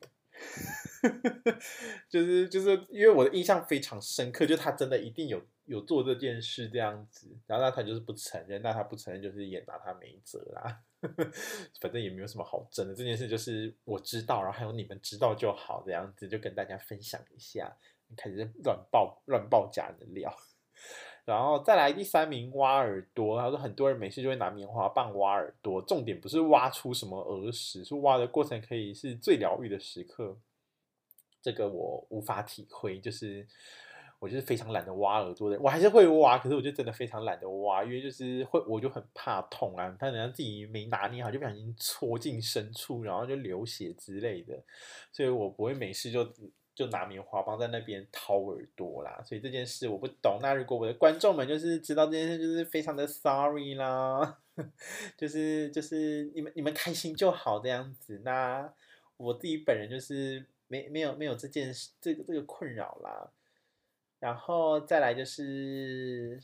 [2.10, 10.82] 就是就是因为我的印象非常深刻，就他真的一定有有做这件事这样子，然后那他就是不承认，那他不承认就是也拿他没辙啦。
[11.80, 17.78] 反正也没有什么好争的，这件事就是我知道，然后还有你们知道就好，这样子就跟大家分享一下。
[18.18, 20.36] 开始乱爆乱爆假的料，
[21.24, 23.40] 然后再来第三名挖耳朵。
[23.40, 30.36] 他说很多人没事就会拿棉花棒挖耳朵，重点不是挖出什么耳屎，是挖的过程可以是最疗愈的时刻。
[31.42, 33.48] 这个我无法体会，就是。
[34.20, 44.62] 我就是非常懒得挖耳朵的，我还是会挖，可是我就真的非常懒得挖，因为就是会，我就很怕痛啊，怕人家自己没拿捏好，就不小心戳进深处，然后就流血之类的，
[45.12, 46.30] 所以我不会没事就
[46.76, 49.22] 就拿棉花棒在那边掏耳朵啦。
[49.26, 50.40] 所以这件事我不懂。
[50.42, 54.38] 那如果我的观众们就是知道这件事，就是非常的 sorry 啦，
[55.16, 58.22] 就是就是你们你们开心就好这样子。
[58.26, 58.70] 那
[59.16, 63.32] 我自己本人就是没没有没有这件事这个这个困扰啦。
[64.20, 66.42] 然后再来就是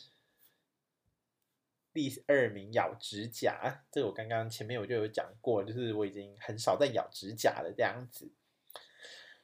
[1.93, 8.31] 第二名咬指甲，这我刚刚前面我就有讲过，就是我已经很少在咬指甲了这样子。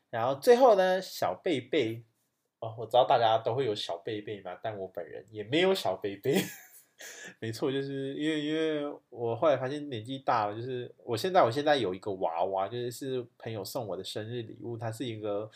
[0.10, 2.06] 然后最后呢，小贝贝
[2.60, 6.42] 哦，我知道大家都会有小贝贝嘛，但我本人也没有小贝贝。
[7.40, 15.52] 没错，就是因为因为我后来发现年纪大了，就是我现在我现在有一个娃娃，就是是朋友送我的生日礼物，它是一个。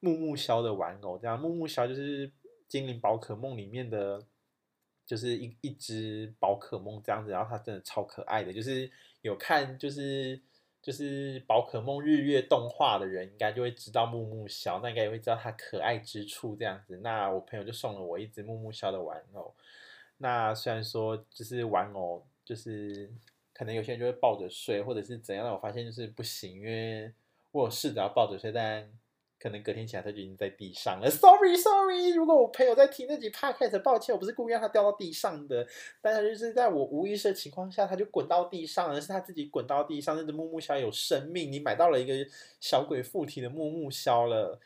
[0.00, 2.30] 木木枭的玩偶，这样木木枭就是
[2.68, 4.24] 精灵宝可梦里面的，
[5.04, 8.90] 就是一一只宝可梦这样子，然后它真的超可爱的，就是
[9.22, 10.40] 有看就是
[10.80, 16.98] 就是宝可梦日月动画的人，应该就会知道木木枭，那应该也会知道它可爱之处这样子。
[16.98, 19.52] 那我朋友就送了我一只木木枭的玩偶，
[20.18, 23.10] 那虽然说就是玩偶，就是
[23.52, 27.12] 可能有些人就会抱着睡或者是怎样，但我发现就是不行，因为
[27.50, 28.88] 我有试着要抱着睡，但。
[29.40, 31.08] 可能隔天起来他就已经在地上了。
[31.10, 35.66] Sorry, Sorry，如果我朋友在听那集 Podcast，抱歉，我不是故意让他掉到地上的，
[36.00, 40.16] 但是就是在我无意识的情况下，他就滚到地上了，是他自己滚到地上。
[40.16, 42.14] 那只木木枭有生命，你买到了一个
[42.60, 44.58] 小鬼附体的木木枭了。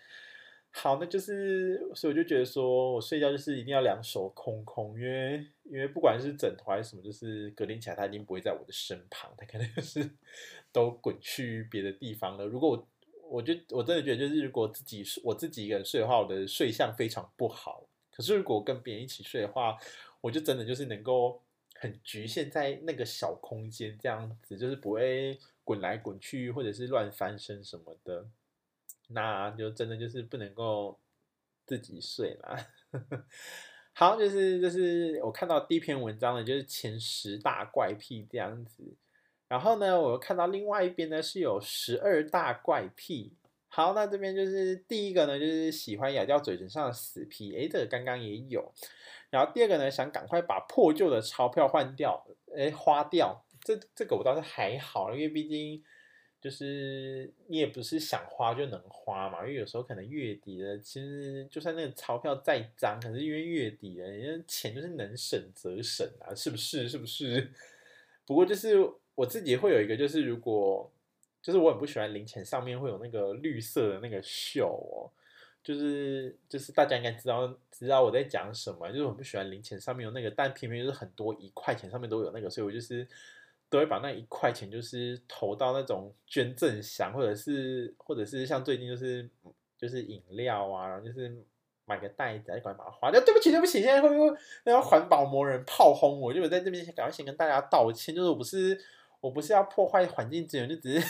[0.74, 10.08] 好，那就是，所以我就觉得说我睡觉就是一定要两手空空，因为因为不管是枕头还是什么，就是隔天起来他一定不会在我的身旁，他可能就是
[10.72, 12.46] 都滚去别的地方了。
[12.46, 12.88] 如果我
[13.32, 17.88] 我就我真的觉得，就是如果自己我自己一个人睡的话，我的睡相非常不好。
[18.10, 19.78] 可是如果跟别人一起睡的话，
[20.20, 21.40] 我就真的就是能够
[21.76, 28.26] 很局限在那个小空间这样子，就是不会滚来滚去或者是乱翻身什么的。
[29.08, 30.98] 那就真的就是不能够
[31.64, 32.66] 自己睡啦。
[33.94, 38.82] 好，就是就是我看到第一篇文章呢，就是前十大怪癖这样子。
[39.52, 43.36] 然后呢，我又看到另外一边呢是有十二大怪癖。
[43.68, 48.72] 好，那这边就是第一个呢，就是喜欢咬掉嘴唇上的死皮，诶，这个刚刚也有。
[49.28, 53.44] 然后第二个呢，想赶快把破旧的钞票换掉，诶，花掉。
[53.60, 55.84] 这这个我倒是还好，因为毕竟
[56.40, 66.88] 就是你也不是想花就能花嘛，因为有时候可能月底了，其实就算那个钞票再脏，可是因为月底了，人家钱就是能省则省啊，是不是？
[66.88, 67.52] 是不是？
[68.24, 68.78] 不过就是。
[69.14, 70.90] 我自己会有一个，就是如果
[71.40, 75.11] 就是我很不喜欢零钱上面会有那个绿色的那个锈哦，
[75.62, 83.07] 就是就是大家应该知道知道我在讲什么，就是我不喜欢零钱上面有那个，但偏偏就是很多一块钱上面都有那个，所以我就是
[83.68, 89.29] 都会把那一块钱就是投到那种捐赠箱，或者是或者是像最近就是
[89.77, 91.44] 就是饮料啊，然后就是。
[91.85, 93.20] 买个袋子，赶快把它花掉。
[93.22, 96.33] 对不起，对不起，现在会不会那个环保魔人炮轰我？
[96.33, 98.81] 就我在这边赶快先跟大家道歉，就是我不是
[99.22, 101.06] 我不是要破坏环境资源，就只是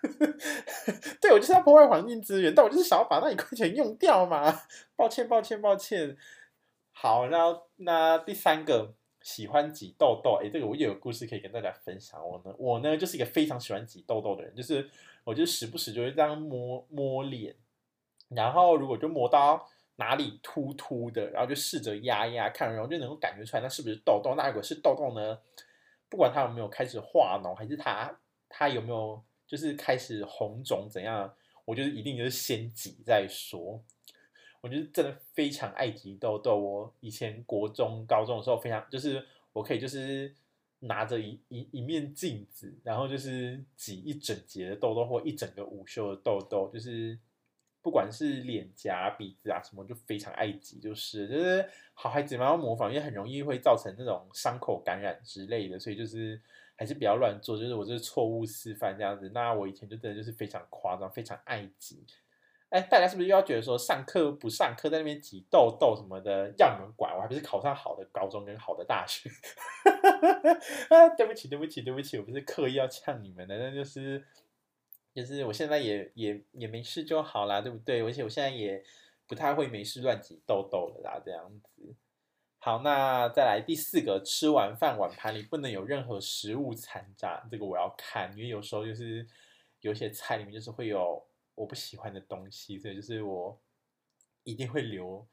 [1.20, 4.62] 对我就是要破坏环境资源，但我就是想要把那一块钱用掉嘛。
[4.96, 6.16] 抱歉，抱歉，抱歉。
[6.92, 12.26] 好，然后那第三个喜欢挤痘痘，哎，这个我也有故事可以跟大家分享。
[12.26, 14.88] 我呢，我呢就是一个非常喜欢挤痘痘的人，就是
[15.24, 17.54] 我就时不时就会这样摸摸脸，
[18.30, 19.68] 然后如果就摸到。
[20.00, 24.36] 哪里突突的，然后就试着压压看，然后就能够感觉出来，那是不是痘痘？
[24.36, 25.36] 那如果是痘痘呢？
[26.08, 28.18] 不管他有没有开始化脓，还是他
[28.48, 33.82] 他有没有就是开始红肿怎样，我就是一定就是先挤再说。
[34.60, 36.58] 我就是真的非常爱挤痘痘。
[36.58, 40.34] 我以前国中、高中的时候，非常就是我可以就是
[40.80, 47.18] 拿着一一一面镜子，然后就是挤一整节的痘痘，或一整个午休的痘痘，就是。
[47.88, 56.38] 不管是脸颊、鼻子啊什么，就非常爱挤，就是就是好孩子嘛要模仿，因为很容易会造成那种伤口感染之类的，所以就是
[56.76, 57.56] 还是不要乱做。
[57.56, 59.30] 就是我这是错误示范这样子。
[59.32, 62.04] 那我以前就真的就是非常夸张，非常爱挤。
[62.68, 67.16] 哎，大家是不是又要觉得说上课不上课，在那边挤痘痘什么的，要你们管？
[67.16, 69.30] 我还不是考上好的高中跟好的大学？
[70.94, 74.22] 啊，对不起，对不起，对不起，我不是刻意要呛你们的，那就是。
[75.18, 78.02] 就是我现在也也也没事就好啦，对不对？
[78.04, 78.84] 而且我现在也
[79.26, 81.96] 不太会没事乱挤痘痘了啦，这样子。
[82.60, 89.26] 好，那再来第四个，吃完饭碗盘里不能有任何食物残渣，这个我要看，因为有时候就是
[89.80, 93.60] 有些菜里面就是会有我不喜欢的东西，所以就是我
[94.44, 95.26] 一定会留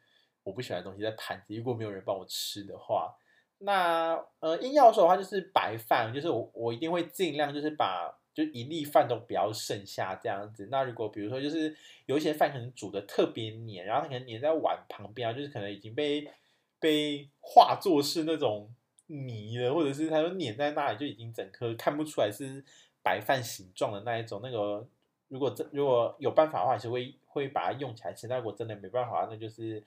[0.43, 3.15] 我不喜欢的东西在盘子，如果没有人帮我吃的话，
[3.59, 8.19] 那呃硬要说的话就是白饭，就是我我一定会尽量就是把。
[8.35, 10.67] 就一粒饭都不要剩下这样子。
[10.69, 11.73] 那如果比如说，就是
[12.05, 16.29] 有一些饭可能煮的特别黏，然后它可能黏在碗旁边啊，就是可能已经被
[16.77, 18.75] 被化作是那种
[19.07, 22.61] 泥了，或者是它就黏在那里，就已经整颗看不出来是
[23.01, 24.41] 白饭形状的那一种。
[24.43, 24.85] 那个
[25.29, 28.27] 如果这如果有办法的话，还是会会把它用起来吃。
[28.27, 29.81] 但如果真的没办法，那就是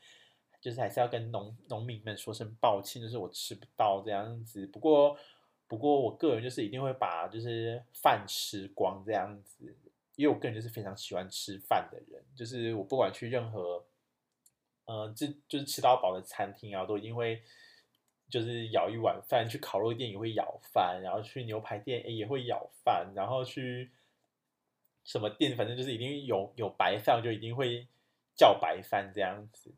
[0.58, 4.66] 就是还是要跟农农民们说声抱歉，就是我吃不到这样子。
[4.66, 5.18] 不过。
[5.68, 9.76] 不过我个人就是一定会把就是饭吃光这样子，
[10.16, 13.84] 因为我个人就是非常喜欢吃饭的人，就是我不管去任何，
[14.86, 17.42] 呃，就就是吃到饱的餐厅啊，都一定会
[18.30, 23.92] 就是舀一碗饭，去烤肉店也会舀饭，然后去牛排店也会舀饭，然后去
[25.04, 27.86] 什么店，反正就是一定有有白饭，就一定会
[28.34, 29.74] 叫白饭这样子，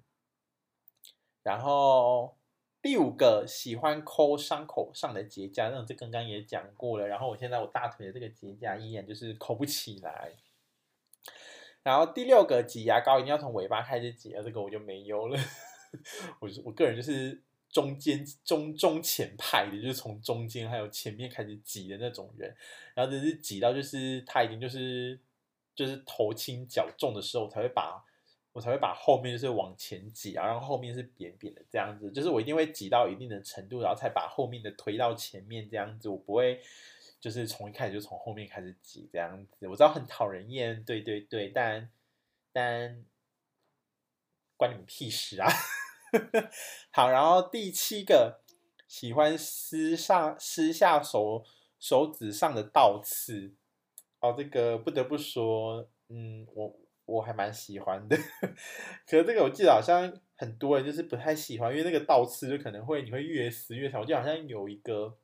[1.42, 2.37] 然后。
[2.83, 7.07] 第五个喜欢抠伤口上的结痂，那种这刚刚也讲过了。
[7.07, 10.33] 然后我现在我大腿的这个结痂依然就是抠不起来。
[11.83, 15.38] 然后第六个挤牙膏一定要从尾巴开始挤，这个我就没有了。
[16.40, 22.57] 我我个人就是中间中中前派的，就是从中间还有前面开始挤的那种人。
[22.95, 25.21] 然后就是挤到就是他已经就是
[25.75, 28.03] 就是头轻脚重的时候，才会把。
[28.53, 36.61] 我才会把后面就是往前挤，然后后面是扁扁的这样子，就是我一定会挤到一定的程度，然后才把后面的推到前面这样子，我不会
[37.21, 39.69] 就是从一开始就从后面开始挤这样子。
[39.69, 41.89] 我知道很讨人厌，对对对，但
[42.53, 43.05] 但
[44.57, 45.48] 关你们屁事啊！
[46.90, 48.40] 好，然后第七个
[48.88, 51.44] 喜欢撕上撕下手
[51.79, 53.55] 手指上的倒刺，
[54.19, 56.77] 哦，这个不得不说，嗯，我。
[57.11, 58.17] 我还蛮喜欢的，
[59.04, 64.00] 可是这个我记得好像很多人就是不太喜欢，因为那个倒刺就可能会你会越撕越长。
[64.00, 65.17] 我记得好像有一个，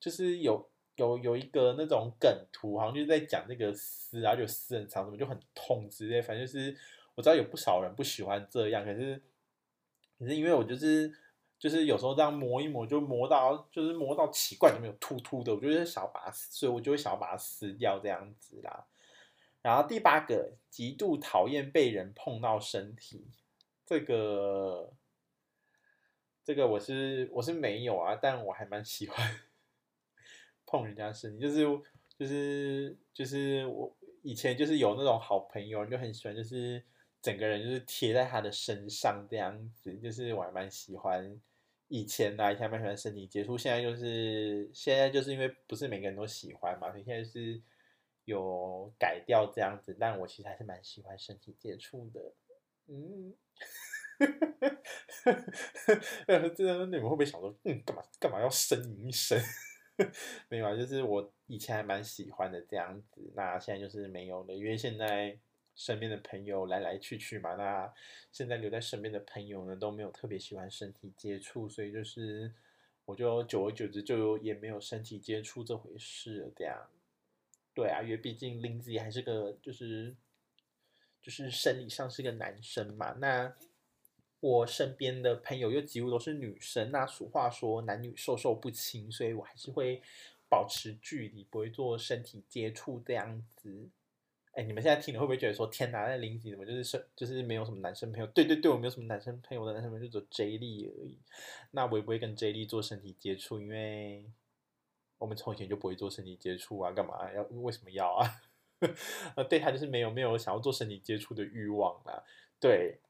[0.00, 6.20] 就是有有有一个那种梗图，好像就是在讲那个撕，然后就撕很长，什么就很痛之类。
[6.20, 6.76] 反正就是
[7.14, 9.22] 我知道有不少人不喜欢这样，可是
[10.18, 11.12] 可是因为我就是
[11.58, 18.84] 就是有时候这样磨一磨，就磨到就是磨到奇怪就没有凸凸的，我就想把它，所以我就会想要把它撕掉这样子啦。
[19.68, 23.26] 然后第八个，极度讨厌被人碰到身体，
[23.84, 24.94] 这个
[26.42, 29.40] 这个我是我是没有啊，但我还蛮喜欢
[30.64, 31.66] 碰人家身体，就是
[32.18, 36.82] 就是就是我以前就是有那种好朋友，就很喜欢就是
[37.20, 41.38] 整个人就是贴在他的身上这样子，就是我还蛮喜欢。
[41.88, 47.60] 以前呢，以前蛮喜欢身体接触，现在就是现在就是因为不是每个人都喜欢嘛，所以现在是
[48.28, 49.96] 有改掉这样子。
[49.98, 52.34] 但我其实还是蛮喜欢身体接触的。
[52.86, 53.34] 嗯，
[56.26, 59.40] 呃，这你们会不会想说，嗯，干嘛干嘛要呻吟一声？
[60.48, 65.38] 没有啊，就是我以前还蛮喜欢的这样子，那现在就是没有了，因为现在。
[65.78, 67.94] 身边的朋友来来去去嘛，那
[68.32, 72.52] 现在留在身边的朋友呢，都没有特别喜欢身体接触，所以就是
[73.04, 76.50] 我就久而久之就也没有身体接触这回事了。
[76.56, 76.90] 这样，
[77.78, 80.16] 对啊，因为毕竟 Lindsay 还是个就是
[81.22, 83.54] 就是生理上是个男生嘛，那
[84.40, 90.02] 我身边的朋友又几乎都是女生，那俗话说男女授受不亲，所以我还是会
[90.48, 93.88] 保持距离，不会做身体接触这样子。
[94.54, 98.26] 哎，你们现在听了会不会觉得说天哪，那林子怎么就是是就是没有什么男生朋友？
[98.26, 101.16] 对对对，我没有什么男生朋友，我的男生朋友就只有 J 莉而已。
[101.70, 104.24] 那我也不会跟 J 莉做身体接触，因为
[105.18, 107.42] 我们从前就不会做身体接触啊，干嘛要？
[107.60, 108.30] 为什么要啊？
[109.48, 112.22] 对他就是没有没有想要做身体接触的欲望啦。
[112.60, 113.00] 对，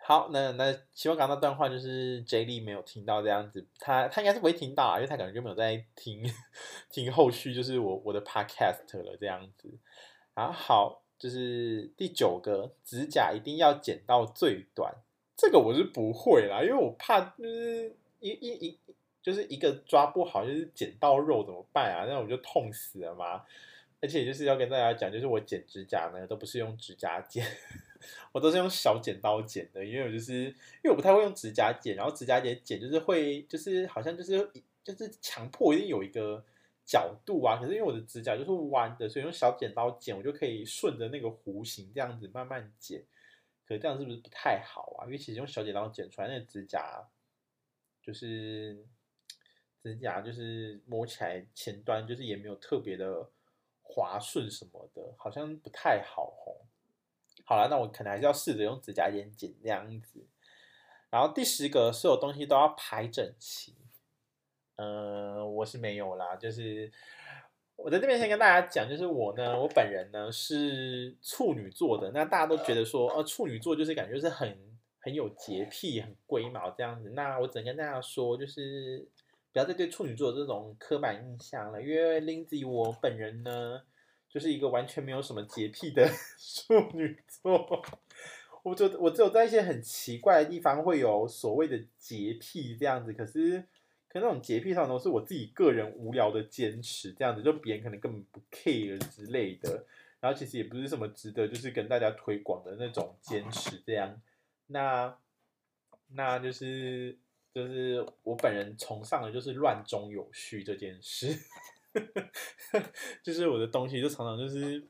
[0.00, 6.28] 好，那那希望刚刚那段话就是 J 莉没有听到这样子，他他应该是不会听到啊，因为他可能就没有在听
[6.90, 9.72] 听后续，就是我我的 Podcast 了这样子。
[10.34, 14.92] 然后好，就是第九个，指甲一定要剪到最短。
[15.36, 18.78] 这个我是不会啦，因为我怕就是一一一
[19.22, 22.04] 就是一个抓不好，就是剪到肉怎么办啊？
[22.06, 23.44] 那我就痛死了嘛。
[24.00, 27.46] 而且就是要跟大家讲，就是我剪指甲呢，都不是用指甲剪，
[28.32, 34.50] 我都是用小剪刀剪的，因为我就是因为我不太会用指甲剪，然后指甲剪剪就是会就是好像就是
[34.82, 36.44] 就是强迫一定有一个。
[36.84, 43.04] 角度啊，可是因为我的指甲就是弯的，所以用小剪刀剪，我就可以顺着那个弧形这样子慢慢剪。
[43.64, 45.06] 可是这样是不是不太好啊？
[45.06, 47.08] 因为其实用小剪刀剪出来那个指甲，
[48.02, 48.84] 就是
[49.82, 53.28] 指甲就是摸起来前端就是也没有特别的
[53.82, 56.64] 滑顺什么的，好像不太好吼。
[57.44, 60.24] 好了，那我可能还是要试着用指甲剪剪这样子。
[61.10, 63.74] 然后第十个，所有东西都要排整齐。
[64.76, 66.90] 呃，我是没有啦，就是
[67.76, 74.56] 我在这边先跟大家讲，就是我呢，我本人呢是处女座的，那大家都觉得说，呃，处女座就是感觉是很
[75.00, 77.10] 很有洁癖、很龟毛这样子。
[77.10, 79.06] 那我只能跟大家说，就是
[79.52, 83.82] 不要再对处女座这种刻板印象了，因为 Lindsay 我本人呢，
[84.28, 87.82] 就是一个完全没有什么洁癖的 处女座。
[88.62, 93.64] 我就我只有在一些很奇怪的地方会有所谓的洁癖这样子，可是。
[94.08, 99.86] 可那种洁癖上都是我自己个人无聊的坚持，这样子就别人可能根本不 care 之类的，
[100.20, 104.20] 然后其实也不是什么值得就是跟大家推广的那种坚持这样。
[104.66, 105.16] 那
[106.08, 107.16] 那就是
[107.54, 111.28] 就是我本人崇尚的就是乱中有序这件事，
[113.22, 114.86] 就是我的东西就常常就是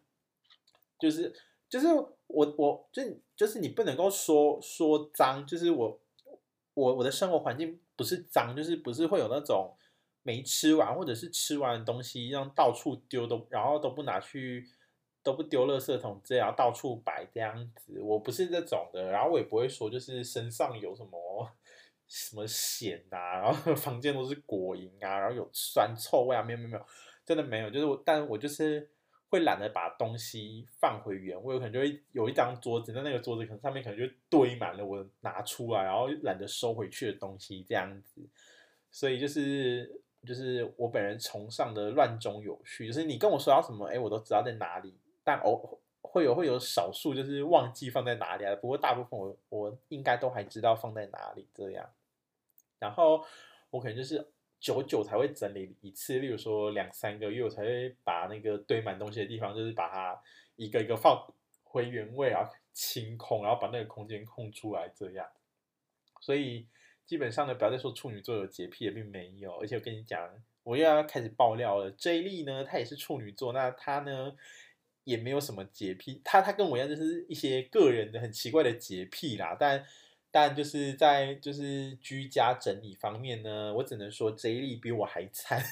[0.99, 1.35] 就是
[1.69, 1.87] 就是
[2.27, 3.03] 我我就
[3.35, 6.01] 就是你不能够说说脏，就是我
[6.75, 7.79] 我我的生活环境。
[7.95, 9.77] 不是脏，就是不是会有那种
[10.23, 14.67] 没吃完或者是吃完的东西，让到处丢都，然后都不拿去，
[15.23, 18.01] 都不丢垃圾桶，这样到处摆这样子。
[18.01, 21.11] 我不是这种的，然后我也不会说就是身上有什么
[22.15, 26.87] 什么癬啊，然后 房间都是果蝇啊，然后有酸臭味啊，没有没有没有，
[27.25, 27.71] 真的没有。
[27.71, 28.87] 就是我，但我就是
[29.31, 38.21] 会懒得把东西放回原位，我有可能就会有一张桌子，那那个桌子可能上面可能就堆满了我拿出来，然后懒得收回去的东西这样子。
[38.91, 44.95] 所以就是就是我本人崇尚的乱中有序，就是你跟我说要什么，哎，我都知道在哪里。
[45.25, 51.89] 但偶会有会有少数就是忘记放在哪里啊，不过大部分我我应该都还知道放在哪里这样。
[52.83, 53.25] 然后
[53.71, 54.31] 我可能就是。
[54.63, 60.17] 久久才会整理一次，例如说两三个月，我才会把那个堆满东西的地方，就是把它
[60.55, 61.21] 一个一个放
[61.65, 65.27] 回原位啊，清空，然后把那个空间空出来，这样。
[66.21, 66.69] 所以
[67.05, 69.53] 基本上呢，不要再说处女座有洁癖，也并没有。
[69.59, 70.31] 而且我跟你讲，
[70.63, 71.91] 我又要开始爆料了。
[71.91, 74.37] J 莉呢，她也是处女座，那她呢
[75.03, 79.85] 也没有什么洁癖，他他跟我一样，就是一些个人的很奇怪的洁癖啦，但。
[80.33, 85.63] 但就是在就是居家整理方面呢，我只能说 J 莉比我还惨。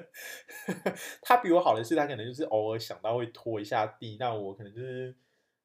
[1.22, 5.14] 他比我好的是，他可能就是偶尔想到会拖一下地，那我可能就是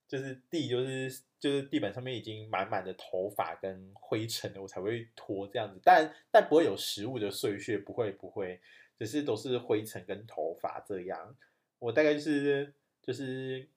[0.08, 5.80] 就是地就是就是地板上面已经满满的头发跟灰尘了，我才会拖这样子。
[5.84, 8.60] 但但不会有食物的碎屑，不会不会，
[9.00, 11.36] 只是都是灰尘跟头发这样。
[11.80, 13.68] 我大概就是就是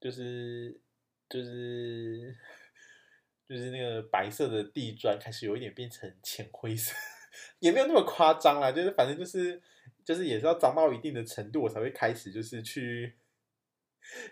[0.00, 0.80] 就是
[1.28, 2.36] 就是
[3.48, 6.94] 就是那个白色的地砖开始有一点变成浅灰色。
[7.58, 9.60] 也没有那么夸张啦，就是反正就是
[10.02, 13.14] 就是也是要脏到一定的程度，我才会开始就是去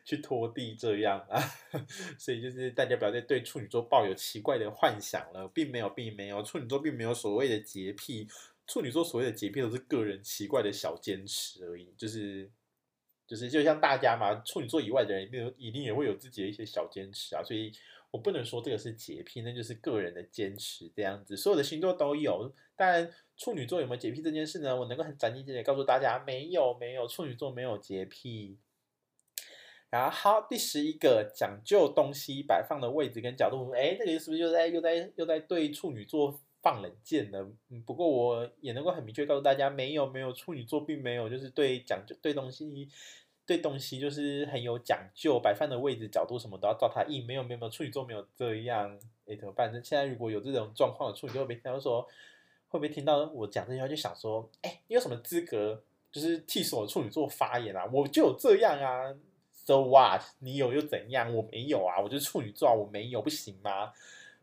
[0.06, 1.38] 去拖地这样啊。
[2.18, 8.26] 所以就是大家不要再对处女座抱有奇怪的幻想了，并没有，并没有，处女座并没有所谓的洁癖，
[8.66, 12.50] 处女座所谓的洁癖都是个人奇怪的小坚持而已，就是
[13.26, 17.70] 就是就像大家嘛，处女座以外的人一定一定也会有自己的一些小坚持啊，所以。
[18.14, 21.36] 我不能说这个是洁癖，那就是个人的坚持这样子。
[21.36, 24.76] 所有的星座都有，但处女座有没有洁癖这件事呢？
[24.76, 28.56] 我能够很斩钉截铁告诉大家，没有，没有，处女座没有洁癖。
[29.90, 37.44] 然后，第十一个讲究东西摆放的位置跟角度，哎，这个是不是又在又在又在对处女座放冷箭呢？
[37.84, 42.88] 不过我也能够很明确告诉大家，没有，没有，处女座并没有就是对讲究对东西。
[43.47, 47.24] 对东西就是很有讲究，摆放的位置、角度什么都要照它印。
[47.26, 49.70] 没有没有没有，处女座没有这样，哎，怎么办？
[49.82, 52.03] 现在如果有这种状况的处女座，会不会听到说，
[52.68, 57.84] 会不会听到我讲这句话就想说，哎，你有什么资格就是替所有处女座发言啊？
[57.92, 59.14] 我就有这样啊
[59.53, 60.22] ，so what？
[60.38, 61.34] 你有又怎样？
[61.34, 63.92] 我没有啊，我就是处女座，我没有不行吗？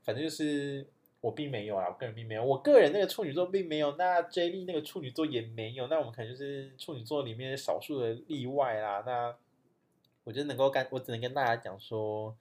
[0.04, 0.88] 反正就是。
[1.22, 9.04] 我并没有啊，我个人并没有，我个人那个处女座并没有，那 J 莉那个处女座也没有，那我们可能就是处女座里面少数的例外啦。
[9.06, 9.36] 那
[10.24, 12.36] 我就能够跟，我只能跟大家讲说，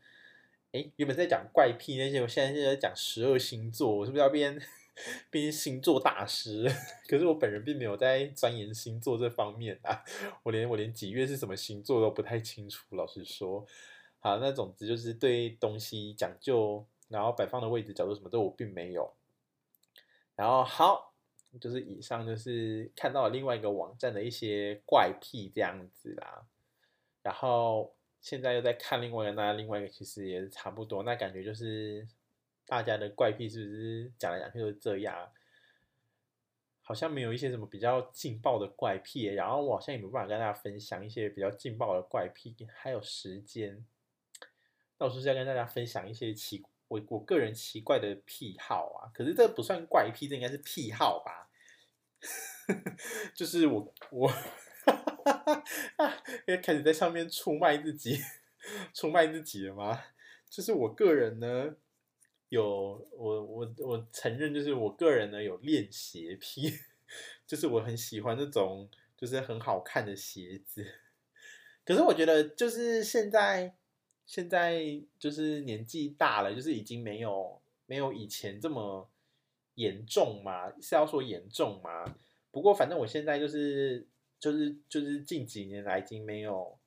[0.72, 4.59] 哎，原本在讲怪癖那些，我现在是在讲十二星座，我是不是要变
[5.28, 6.66] 变星座大师？
[7.07, 10.03] 可是我本人并没有在钻研星座这方面啊，
[10.43, 13.66] 我连我连几月是什么星座都不太清楚，老实说。
[14.20, 16.87] 好，那总之就是对东西讲究。
[17.11, 19.13] 然后摆放的位置、角度什么的，我并没有。
[20.37, 21.13] 然后好，
[21.61, 26.47] 就是以上就是看到了另外一个网站的一些怪癖这样子啦。
[27.23, 31.03] 然后现在又在看另外一个，那另外一个其实也是差不多。
[31.03, 32.07] 那感觉就是
[32.65, 35.31] 大家的怪癖是不是讲来讲去都是这样？
[36.81, 39.25] 好像没有一些什么比较劲爆的怪癖。
[39.27, 42.57] 然后我好像也没办法跟大家分享一些比较劲爆的怪癖。
[42.73, 43.85] 还有时间，
[44.97, 46.65] 到时候是要跟大家分享一些奇。
[46.91, 51.49] 我我个人奇怪的癖好啊，可是这不算怪癖，这应该是癖好吧？
[53.32, 54.28] 就是我我
[56.47, 58.18] 应该 开始在上面出卖自己，
[58.93, 60.03] 出卖自己了吗？
[60.51, 61.76] 就是我个人呢，
[62.49, 66.76] 有我我我承认，就是我个人呢有恋鞋癖，
[67.47, 70.84] 就是我很喜欢那种就是很好看的鞋子，
[71.84, 73.76] 可是我觉得就是现在。
[74.31, 74.81] 现在
[75.18, 79.11] 就是年纪大了，就是已经没有没有以前这么
[79.74, 82.05] 严重嘛，是要说严重嘛？
[82.53, 84.07] 不过反正我现在就是
[84.39, 86.78] 就是就是近几年来已经没有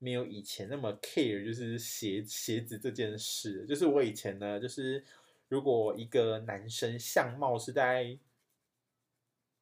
[0.00, 3.64] 没有以前那么 care，就是鞋鞋子这件事。
[3.68, 5.04] 就是我以前呢，就是
[5.46, 8.18] 如果一个男生相貌是在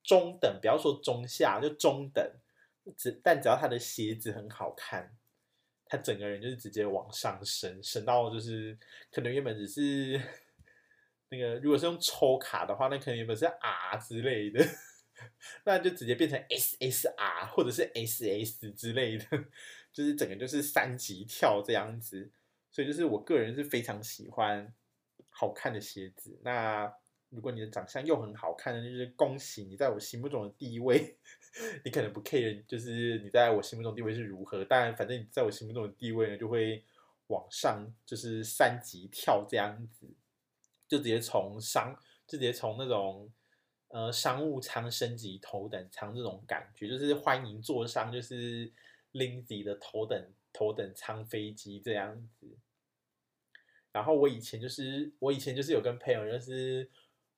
[0.03, 2.27] 中等，不要说中下，就中等，
[2.97, 5.15] 只但只要他的鞋子很好看。
[5.89, 8.79] 他整个人就是直接往上升，升到就是
[9.11, 10.21] 可能原本只是
[11.31, 14.65] 那个，如果是用抽卡的话，那可能原本是 R 之类的，
[15.65, 19.25] 那就直接变成 SSR 或者是 SS 之类的，
[19.93, 22.31] 就是整个就是三级跳这样子。
[22.71, 24.73] 所以就是我个人是非常喜欢
[25.31, 26.39] 好看的鞋子。
[26.43, 26.93] 那
[27.31, 31.17] 如果你的长相又很好看，就是恭喜你在我心目中的地位。
[31.85, 36.85] 你可能不 care，就是你在我心目中地位是如何，但反正你在我心目中的地位呢，就会
[37.29, 40.07] 往上，就是三级跳这样子，
[40.87, 41.95] 就直接从商，
[42.27, 43.31] 就直接从那种
[43.89, 48.73] 呃商务舱升级头等舱这种感觉，就是欢迎坐上就是
[49.13, 52.57] Lindsay 的头等头等舱飞机这样子。
[53.91, 56.89] 然后我以前就是我以前就是有跟朋友就是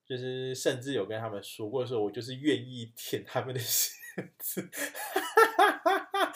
[0.04, 3.99] 就是甚至有跟他们说过说，我就是愿意舔他们的鞋。
[5.56, 6.32] 哈哈哈！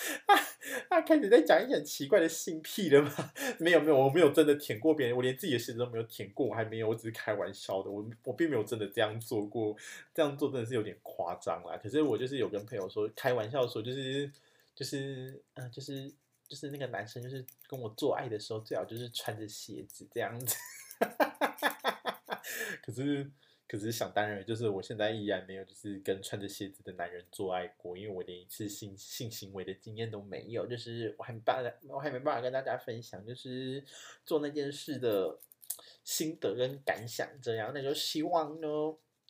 [0.91, 3.33] 他开始在讲一些很奇怪的性癖了吗？
[3.59, 9.77] 没有没有，我没有真的舔过别人，我连自己的鞋子都没有舔过，我还没有，我只是开玩笑的，我我并没有真的这样做过，
[10.15, 11.79] 这样做真的是有点夸张啦。
[11.83, 14.31] 可是我就是有跟朋友说，开玩笑说，就是
[14.75, 16.13] 就是嗯，就是
[16.49, 20.57] 就是那个男生，就是跟我做爱的时候，最好就是穿着鞋子这样子。
[22.83, 23.31] 可是，
[23.67, 33.83] 可是想当然，就是我现在依然没有，就是跟穿着鞋子的男人做爱过，因为我连一次性性行为的经验都没有，就是我还没办，我还没办法跟大家分享，就是
[34.27, 35.39] 做那件事的
[36.05, 37.73] 心得跟感想这样。
[37.75, 38.69] 那就希望呢，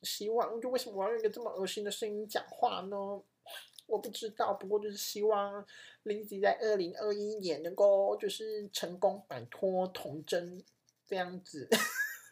[0.03, 3.23] 希望就为什么我要用一个这么恶心的声音讲话呢？
[3.87, 5.65] 我不知道，不过就是希望
[6.05, 10.65] Lindsay 在二零二一年能够就是成功摆脱童真
[11.07, 11.69] 这样子。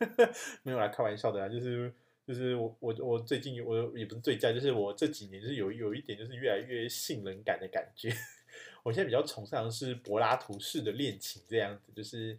[0.63, 1.93] 没有来开玩笑的啦，就是
[2.27, 8.15] 就是我我我最近我也不是最佳，就是我这几年就是有有一点就是越来越性冷感的感觉。
[8.85, 12.39] 我现在比较崇尚的是柏拉图式的恋情这样子，就是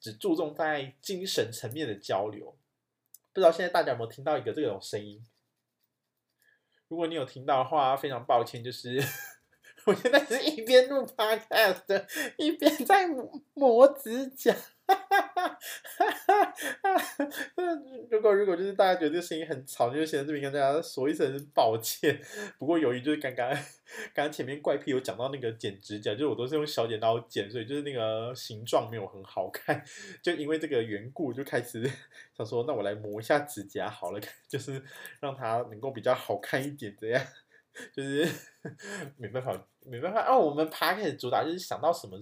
[0.00, 2.56] 只注重在精神层面的交流。
[3.32, 5.24] 不知道现在大家有没有听到一个这种声音？
[6.88, 9.02] 如果你有听到的话，非常抱歉，就是
[9.86, 12.06] 我现在是一边录 podcast
[12.38, 13.08] 一边在
[13.54, 14.54] 磨指甲。
[15.48, 15.58] 哈
[18.10, 22.20] 如果如果就是大家觉得这个声音很吵，就先在这边跟大家说一声抱歉。
[22.58, 23.60] 不过由于就是刚刚刚
[24.14, 29.84] 刚前面怪癖有讲到那个剪指甲，就是我都是用小剪刀剪，所以就是那个形状没有很好看。
[30.22, 31.82] 就因为这个缘故，就开始
[32.36, 34.82] 想说，那我来磨一下指甲好了，就是
[35.20, 37.24] 让它能够比较好看一点，这样。
[37.92, 38.24] 就是
[39.16, 40.38] 没办法，没办法哦。
[40.38, 42.18] 我们 podcast 主打就是想到什么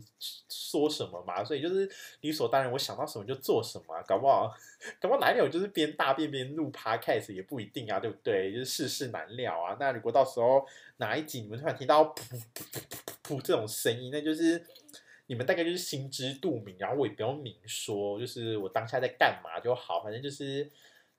[0.49, 1.89] 说什么嘛，所以就是
[2.21, 4.03] 理所当然，我想到什么就做什么。
[4.07, 4.53] 搞不好，
[5.01, 8.53] 搞不好哪一天我就是边大便边录 podcast 也不一定啊，对不对？
[8.53, 9.77] 就是世事难料啊。
[9.79, 12.81] 那如果到时候哪一集你们突然听到噗噗噗
[13.25, 14.65] 噗噗这种声音，那就是
[15.27, 20.71] 你们大概就是心知肚明，然后我也不用明说，就是我当下在干嘛就好，反正就是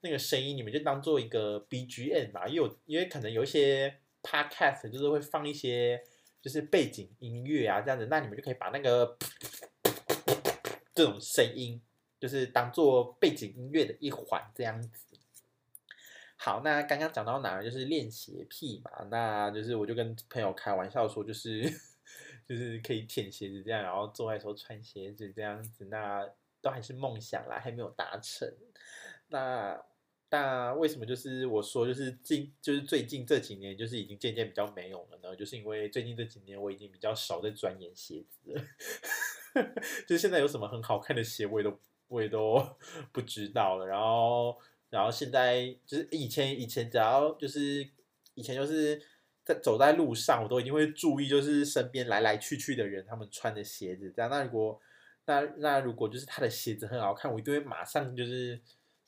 [0.02, 3.96] 那个声音你们就当做一个 BGM 嘛，因为因为可能有一些。
[4.26, 6.02] Podcast 就是会放一些
[6.44, 9.16] 就是背景音乐啊，这样子，那你们就可以把那个
[10.94, 11.80] 这种声音，
[12.20, 15.16] 就是当做背景音乐的一环，这样子。
[16.36, 17.64] 好，那刚刚讲到哪儿？
[17.64, 21.62] 就是练鞋癖嘛，那就是我就跟朋友开玩笑说，就是
[22.46, 26.28] 就是可以舔鞋子这样，然后做爱时候穿鞋子这样子，那
[26.60, 28.54] 都还是梦想啦，还没有达成。
[29.28, 29.82] 那。
[30.34, 35.36] 那为什么就是我说就是近就是最近这几年就是已经渐渐比较没有了呢？
[35.36, 38.64] 就是因为最近这几年我已经比较少在钻研鞋子了，
[40.08, 41.78] 就现在有什么很好看的鞋我也都
[42.08, 42.60] 我也都
[43.12, 43.86] 不知道了。
[43.86, 44.58] 然后
[44.90, 47.88] 然后现在就是以前以前只要就是
[48.34, 49.00] 以前就是
[49.44, 54.28] 在走在路上我都一定会注意就是身边来来去去的人他们穿的鞋子这样。
[54.28, 54.80] 那如果
[55.26, 58.60] 那那如果就是他的鞋子很好看，我一定会马上就是。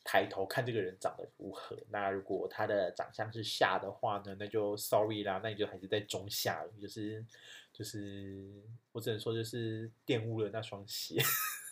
[0.06, 1.76] 抬头看这个人长得如何？
[1.90, 4.36] 那如果他的长相是下的话呢？
[4.38, 7.24] 那就 sorry 啦，那你就还是在中下，就是
[7.72, 11.20] 就是我只能说就是玷污了那双鞋。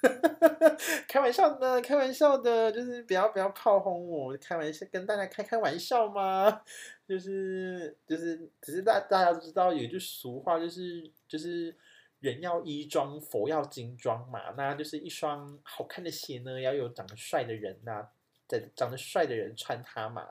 [1.09, 6.62] 开玩笑的，开玩笑的，就是不要不要炮轰我，开玩笑跟大家开开玩笑嘛。
[7.07, 11.74] 就是就是只是大大家都知道有一句俗话，就是就是
[12.20, 14.51] 人要衣装，佛要金装嘛。
[14.57, 18.09] 那就是一双好看的鞋呢，要有长得帅的人呐、
[18.47, 20.29] 在长得帅的人穿它嘛，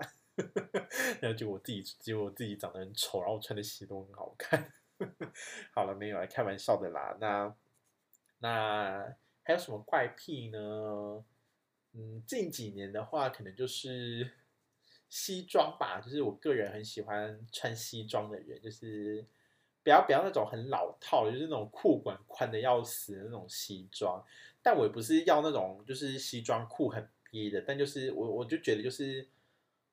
[1.19, 4.71] 然后就我自己，结果我自己长得很丑，然后穿的鞋都很好看。
[5.73, 7.17] 好了，没有来开玩笑的啦。
[7.19, 7.55] 那
[8.39, 11.25] 那还有什么怪癖呢？
[11.93, 14.31] 嗯，近几年的话，可能就是
[15.09, 15.99] 西装吧。
[15.99, 19.25] 就是我个人很喜欢穿西装的人，就是
[19.83, 24.23] 不要不要那种很老套，就是那种裤管宽的要死的那种西装。
[24.61, 27.09] 但我也不是要那种，就是西装裤很。
[27.49, 29.27] 的，但就是我我就觉得就是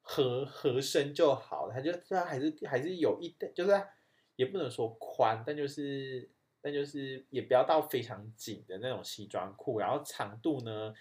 [0.03, 3.73] 合合身就好，他就虽然还是还是有一点，就是
[4.37, 6.29] 也不能说宽，但就是
[6.61, 10.95] 但就是也不要到非常紧的那种西装裤，然后长度呢，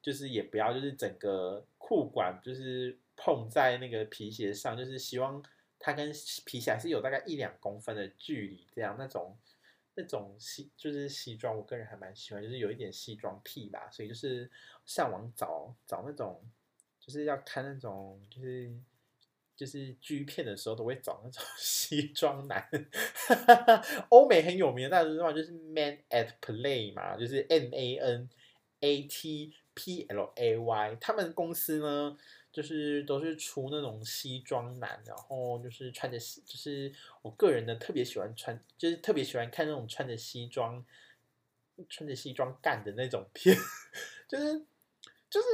[0.00, 5.42] 就是也不要就是整个裤管就是碰在那个皮鞋上，就是希望
[5.78, 6.12] 它跟
[6.46, 9.36] 皮鞋还是有大概一两公分的距离，这样那种
[9.94, 14.50] 那种西就是西装，我个人还蛮喜欢，就是有一点西装癖吧，所以就是。
[14.84, 16.42] 上网找找那种，
[16.98, 18.74] 就是要看那种，就是
[19.54, 22.68] 就是剧片的时候，都会找那种 西装男。
[24.08, 28.28] 欧美很有名的那种话，就是 Man at Play 嘛，就是 M A N
[28.80, 30.96] A T P L A Y。
[31.00, 32.18] 他们公司呢，
[32.52, 36.92] 就是都是出那种西装男，然后就是穿着西，就是
[37.22, 40.84] 我个人呢特别喜欢穿，就是特别喜欢看那种穿着西装、
[41.88, 43.56] 穿着西装干的那种片，
[44.28, 44.64] 就是。
[45.32, 45.46] 就是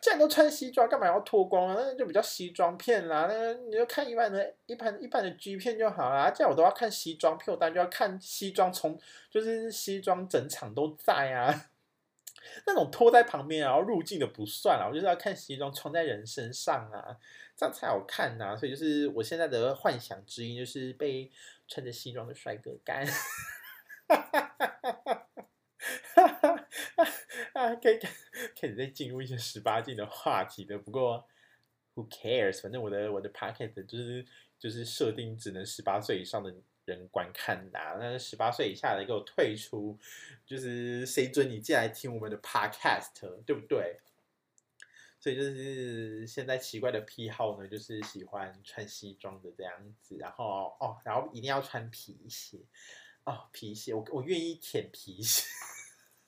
[0.00, 1.74] 既然都穿西装，干嘛要脱光啊？
[1.76, 3.26] 那就比较西装片啦。
[3.28, 6.30] 那你就看一般的、一般一般的 G 片就好啦。
[6.30, 8.98] 既然我都要看西装片，我当然就要看西装从，
[9.30, 11.68] 就是西装整场都在啊。
[12.66, 17.16] 那种拖在旁边然后入镜的不算了，我就是要看西装穿在人身上啊，
[17.56, 21.30] 这样才好看呐、所以就是我现在的幻想之一，就是被
[21.66, 23.06] 穿着西装的帅哥干。
[27.52, 30.78] 啊，可以开始在进入一些十八禁的话题的。
[30.78, 31.26] 不过
[31.94, 32.62] ，Who cares？
[32.62, 34.24] 反正我的我的 Pocket 就是
[34.58, 36.54] 就是设定只能十八岁以上的
[36.88, 39.96] 人观看的、啊，那十八岁以下的给我退出。
[40.46, 44.00] 就是谁准你进来听我们的 podcast，对不对？
[45.20, 52.58] 所以就是现在奇怪的癖好呢，就是喜欢穿西装的这样子，然后哦，然后一定要穿皮鞋
[53.24, 55.44] 哦，皮鞋，我我愿意舔皮鞋。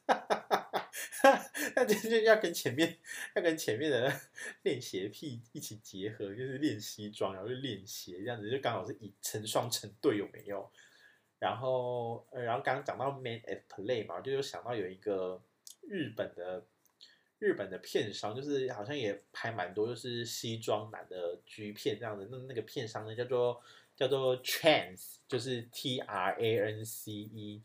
[1.77, 2.99] 那这就要跟前面
[3.35, 4.13] 要跟前面的
[4.63, 10.71] 练鞋癖一起结合，就是练西装，然后就练鞋，这样子就刚好是以成双成对，有没有？
[11.39, 15.43] 然后，呃然后刚刚讲到 Man at Play 嘛，就有想到有一个
[15.89, 16.67] 日本的
[17.39, 22.27] 日本的片商，就是好像也拍蛮多，就是西装男的 G 片这样的。
[22.31, 23.63] 那那个片商呢，叫做
[23.97, 27.63] 叫做 Trance，就是 T R A N C E。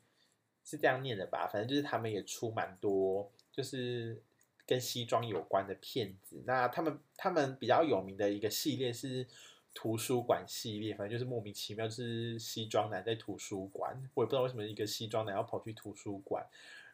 [0.66, 1.48] 是这样念的吧？
[1.48, 4.20] 反正就是他们也出蛮多，就是
[4.66, 6.42] 跟西装有关的片子。
[6.46, 9.28] 那他们他们比较有名的一个系列是
[9.76, 13.96] 图书馆系列，反正就是莫名其妙，就是西装男在图书馆。
[14.16, 16.44] 我也不知道为什么一个西装男要跑去图书馆，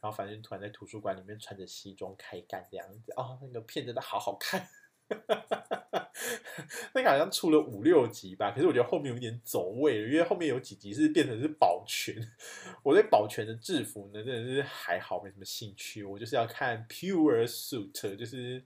[0.02, 3.14] 然后反正突然在图书馆里面穿着西装开干这样子。
[3.16, 4.68] 哦，那个片真的好好看。
[6.94, 12.16] 那个好像出了五六集吧，可是我觉得后面有点走位了，因为后面有几集是变成是保全。
[12.84, 16.04] 我对保全的制服呢，真的是还好，没什么兴趣。
[16.04, 18.64] 我就是要看 pure suit，就是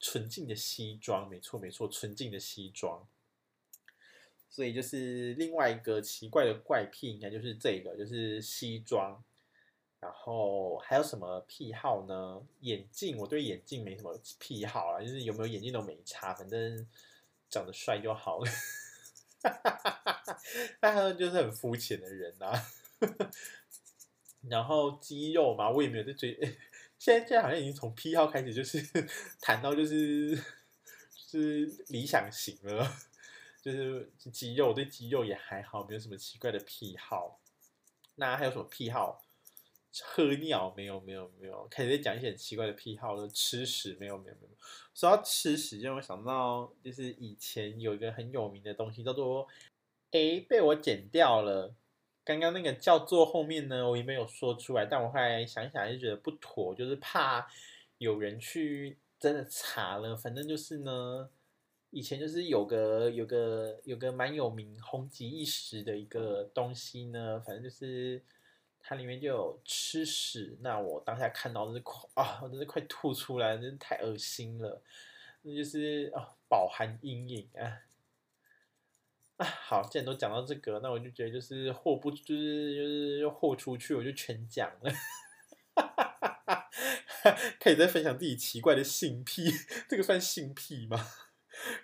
[0.00, 3.06] 纯净的西装，没错没错，纯净的西装。
[4.48, 9.22] 所以就是另外一个奇怪的怪癖，应该就是这个，就是西装。
[10.00, 12.40] 然后还有什么癖好呢？
[12.60, 16.86] 眼镜，我对眼镜没什么癖好啊，就是有没有眼镜都没差，反正
[17.50, 18.50] 长得帅就好了。
[20.80, 22.52] 那他们就是很肤浅的人啊。
[24.48, 26.38] 然后肌肉嘛，我也没有在追。
[26.96, 28.80] 现在现在好像已经从癖好开始，就是
[29.40, 30.36] 谈到就是
[31.26, 32.96] 就是理想型了，
[33.60, 37.40] 就是肌肉，对肌肉也还好，没有什么奇怪的癖好。
[38.14, 39.24] 那还有什么癖好？
[40.04, 43.28] 喝尿没有没有没有，开始讲一些很奇怪的癖好了。
[43.28, 44.56] 吃屎没有没有没有。
[44.94, 49.46] 说到吃屎，让我想到就是以前有一个很有名的东西叫做，
[50.10, 51.74] 诶，被我剪掉了。
[52.24, 57.46] 刚刚那个叫做后面呢，我也没有说出来，但我后来想想还是觉得不妥，就是怕
[57.98, 60.16] 有人去真的查了。
[60.16, 61.30] 反正就是呢，
[61.90, 68.22] 以前就是有个有个有个蛮有名、红极一时的一个东西呢，反正就是。
[68.88, 74.82] 它里面就有吃屎，那我当下看到的是快啊，我真是快吐出来，真是太恶心了，
[75.42, 77.82] 那就是啊，饱含阴影啊
[79.36, 79.44] 啊！
[79.44, 84.90] 好，既然都讲到这个，那我就觉得就是豁不就是就是豁出去，我就全讲了，
[87.60, 89.50] 可以再分享自己奇怪的性癖，
[89.86, 90.98] 这个算性癖吗？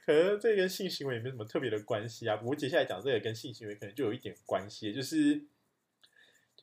[0.07, 2.38] 可能这跟性行为也没什么特别的关系啊。
[2.38, 5.44] 不过接下来讲这个跟性行为可能就有一点关系，就是。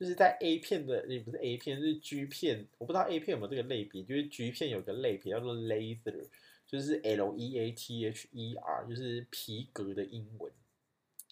[0.02, 2.66] 就是在 A 片的，也不是 A 片，是 G 片。
[2.78, 6.26] 我不知道 A 片有没有这个类别，就是 G 片有个类别叫做 Leather，
[6.66, 10.52] 就是 L E A T H E R，就是皮革的英文。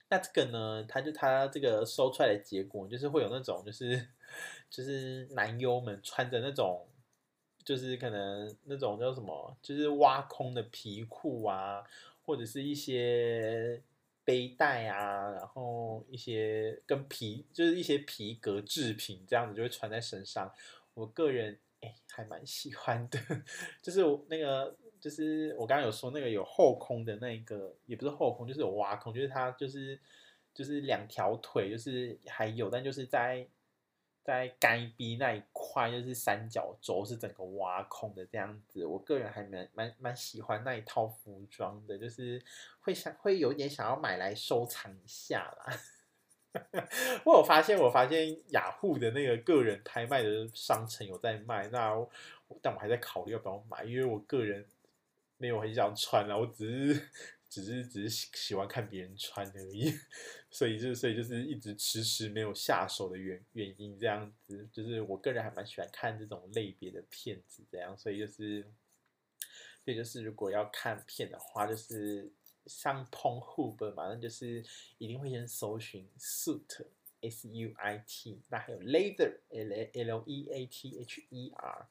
[0.09, 4.07] 那这个呢，它就它这个搜出来的结果，就是会有那种，就是
[4.71, 6.87] 就是男优们穿着那种，
[7.65, 11.83] 就是可能那种叫什么，就是挖空的皮裤啊，
[12.23, 13.83] 或者是一些。
[14.25, 20.53] 背带啊，然后一些跟皮就是一些皮革制品这样子就会穿在身上。
[20.95, 23.19] 我个人哎还蛮喜欢的，
[23.83, 29.99] 就是那个就是我刚刚有说那个有后空的那个，也不是后空，就是有挖空，就是它就是
[30.55, 33.47] 就是两条腿就是还有，但就是在。
[34.23, 38.85] 在该逼那一块，就是三角洲是整个挖空的这样子。
[38.85, 42.43] 我个人还蛮蛮蛮喜欢那一套服装的，就是
[42.81, 45.81] 会想会有点想要买来收藏一下啦。
[47.25, 51.95] 我有发现，我发现雅虎的那个个人拍卖的商城有在卖，那
[52.61, 54.67] 但我还在考虑要不要买，因为我个人
[55.37, 57.09] 没有很想穿啦，我只是。
[57.51, 59.93] 只是只是喜喜欢看别人穿而已，
[60.51, 68.63] 所以就是所以就是一直迟迟没有下手的原原因这样子，就是我个人还蛮喜欢看这种类别的片子这样，所以就是，
[69.85, 72.31] 所以就是如果要看片的话，就是
[72.67, 74.65] 上 Pornhub 嘛，那就是
[74.99, 76.87] 一定会先搜寻 suit
[77.21, 81.89] s u i t，那还有 later l l e a t h e r。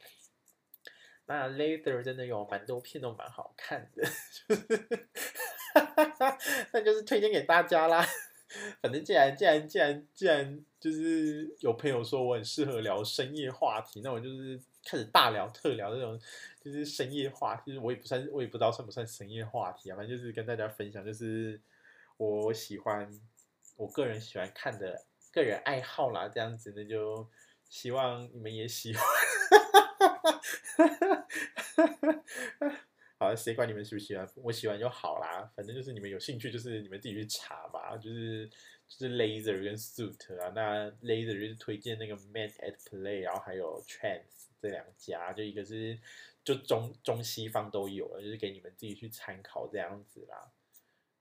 [1.25, 4.03] 那 Later 真的有蛮多片都蛮好看的，
[6.73, 8.03] 那就是推荐给大家啦。
[8.81, 16.19] 反正既然既然既然既然就是有朋友说我很适合聊深夜话题，那我就是开始大聊特聊这种
[16.61, 17.63] 就是深夜话题。
[17.65, 19.95] 其实我也不算，我也不知道算不算深夜话题啊。
[19.95, 21.59] 反正就是跟大家分享，就是
[22.17, 23.09] 我喜欢
[23.77, 27.27] 我个人喜欢看的个人爱好啦，这样子那就
[27.69, 29.03] 希望你们也喜欢。
[33.21, 34.25] 好，谁管你们喜不喜欢？
[34.37, 35.51] 我喜欢就好啦。
[35.53, 37.97] 反正就是你们有兴趣，就是你们自己去查吧。
[37.97, 38.49] 就是
[38.87, 45.99] 就是 Laser 跟 Suit 啊，那 Laser 就是推荐那个 Man at Play，然后还有 Trance 这两家，就一个是
[46.45, 50.53] 就中中西方都有了，就是给你们自己去参考这样子啦。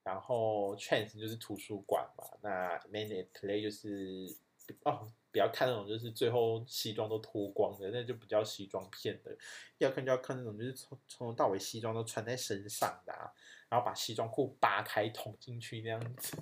[0.04, 4.36] 然后 Trance 就是图书馆嘛，那 Man at Play 就是
[4.84, 5.12] 哦。
[5.30, 9.36] 不要看那种就是最后西装都脱光的，那就比较西装片的。
[9.78, 13.30] 要看就要看那种就是从从头到尾西装都穿在身上的，啊，
[13.68, 16.36] 然后把西装裤扒开捅进去那样子。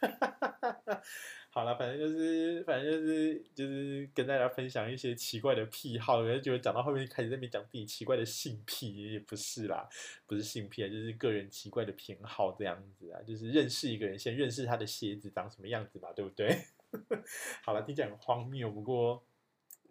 [0.00, 1.02] 哈哈哈
[1.50, 9.88] 好了，反正就是反正就是就是跟大家分享一些奇怪的癖好，然后就讲到后面开始在那边讲自己奇怪的性癖，也不是啦，
[10.26, 16.58] 不是性癖啊，就是个人奇怪的偏好这样子啊，就是认识一个人先认识他的鞋子长什么样子嘛，对不对？
[17.64, 19.24] 好了，听起来很荒谬，不过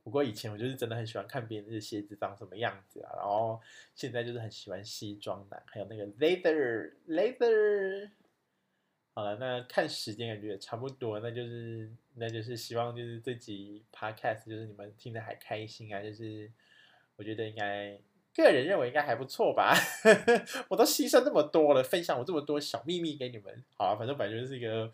[0.04, 3.62] 不过以前我就是真的很喜欢看别人的鞋子长什么样子啊，然后
[3.96, 8.12] 现在就是很喜欢西装男，还有那个 leather leather。
[9.14, 16.52] 好了，那看时间感觉也差不多，那就是那就是希望就是这集 podcast 就是你们听得还开心啊，就是
[17.16, 18.00] 我觉得应该。
[18.42, 19.76] 个人认为应该还不错吧，
[20.68, 24.92] 我都牺牲那么多了，分享我这么多小秘密给你们，好啊，反正本来就是一个，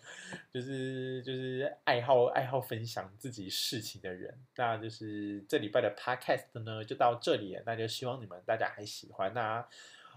[0.51, 9.65] 就是就是爱好爱好分享自己事情的人，那就是这礼拜的 podcast 呢就到这里了，那就希望你们大家还喜欢，那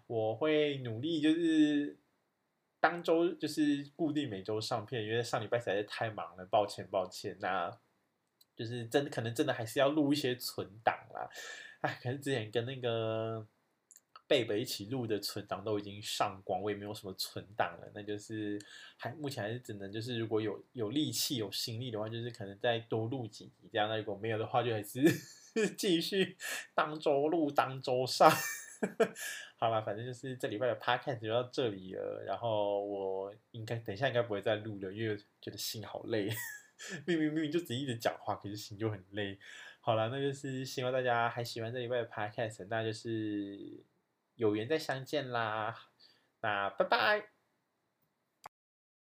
[0.09, 1.97] 我会努力就是
[2.81, 7.70] 当周就是固定每周上片，因为上礼拜实在是太忙了，抱歉抱歉，那
[8.57, 11.31] 就是真可能真的还是要录一些存档啦。
[11.83, 13.47] 哎，可是之前跟那个
[14.26, 17.91] 贝贝一起录的存档都已经上光，我也没有什么存档了。
[17.95, 18.59] 那就是
[18.97, 23.89] 还目前还是只能就是如果有有力气有心力的话，就是可能再多录几集这样。
[23.89, 25.03] 那如果没有的话，就还是
[25.76, 26.37] 继续
[26.74, 28.30] 当周录当周上。
[29.59, 32.22] 好了，反正就是这礼拜的 podcast 就到这里了。
[32.24, 36.28] 然后我应该等一下应该不会再录了，因为觉得心好累。
[37.07, 39.39] 明明明明就只一直讲话，可是心就很累。
[39.85, 43.85] 好了，那就是希望大家还喜欢这一位的 podcast，那就是
[44.37, 45.76] 有缘再相见啦。
[46.41, 47.41] 那拜拜。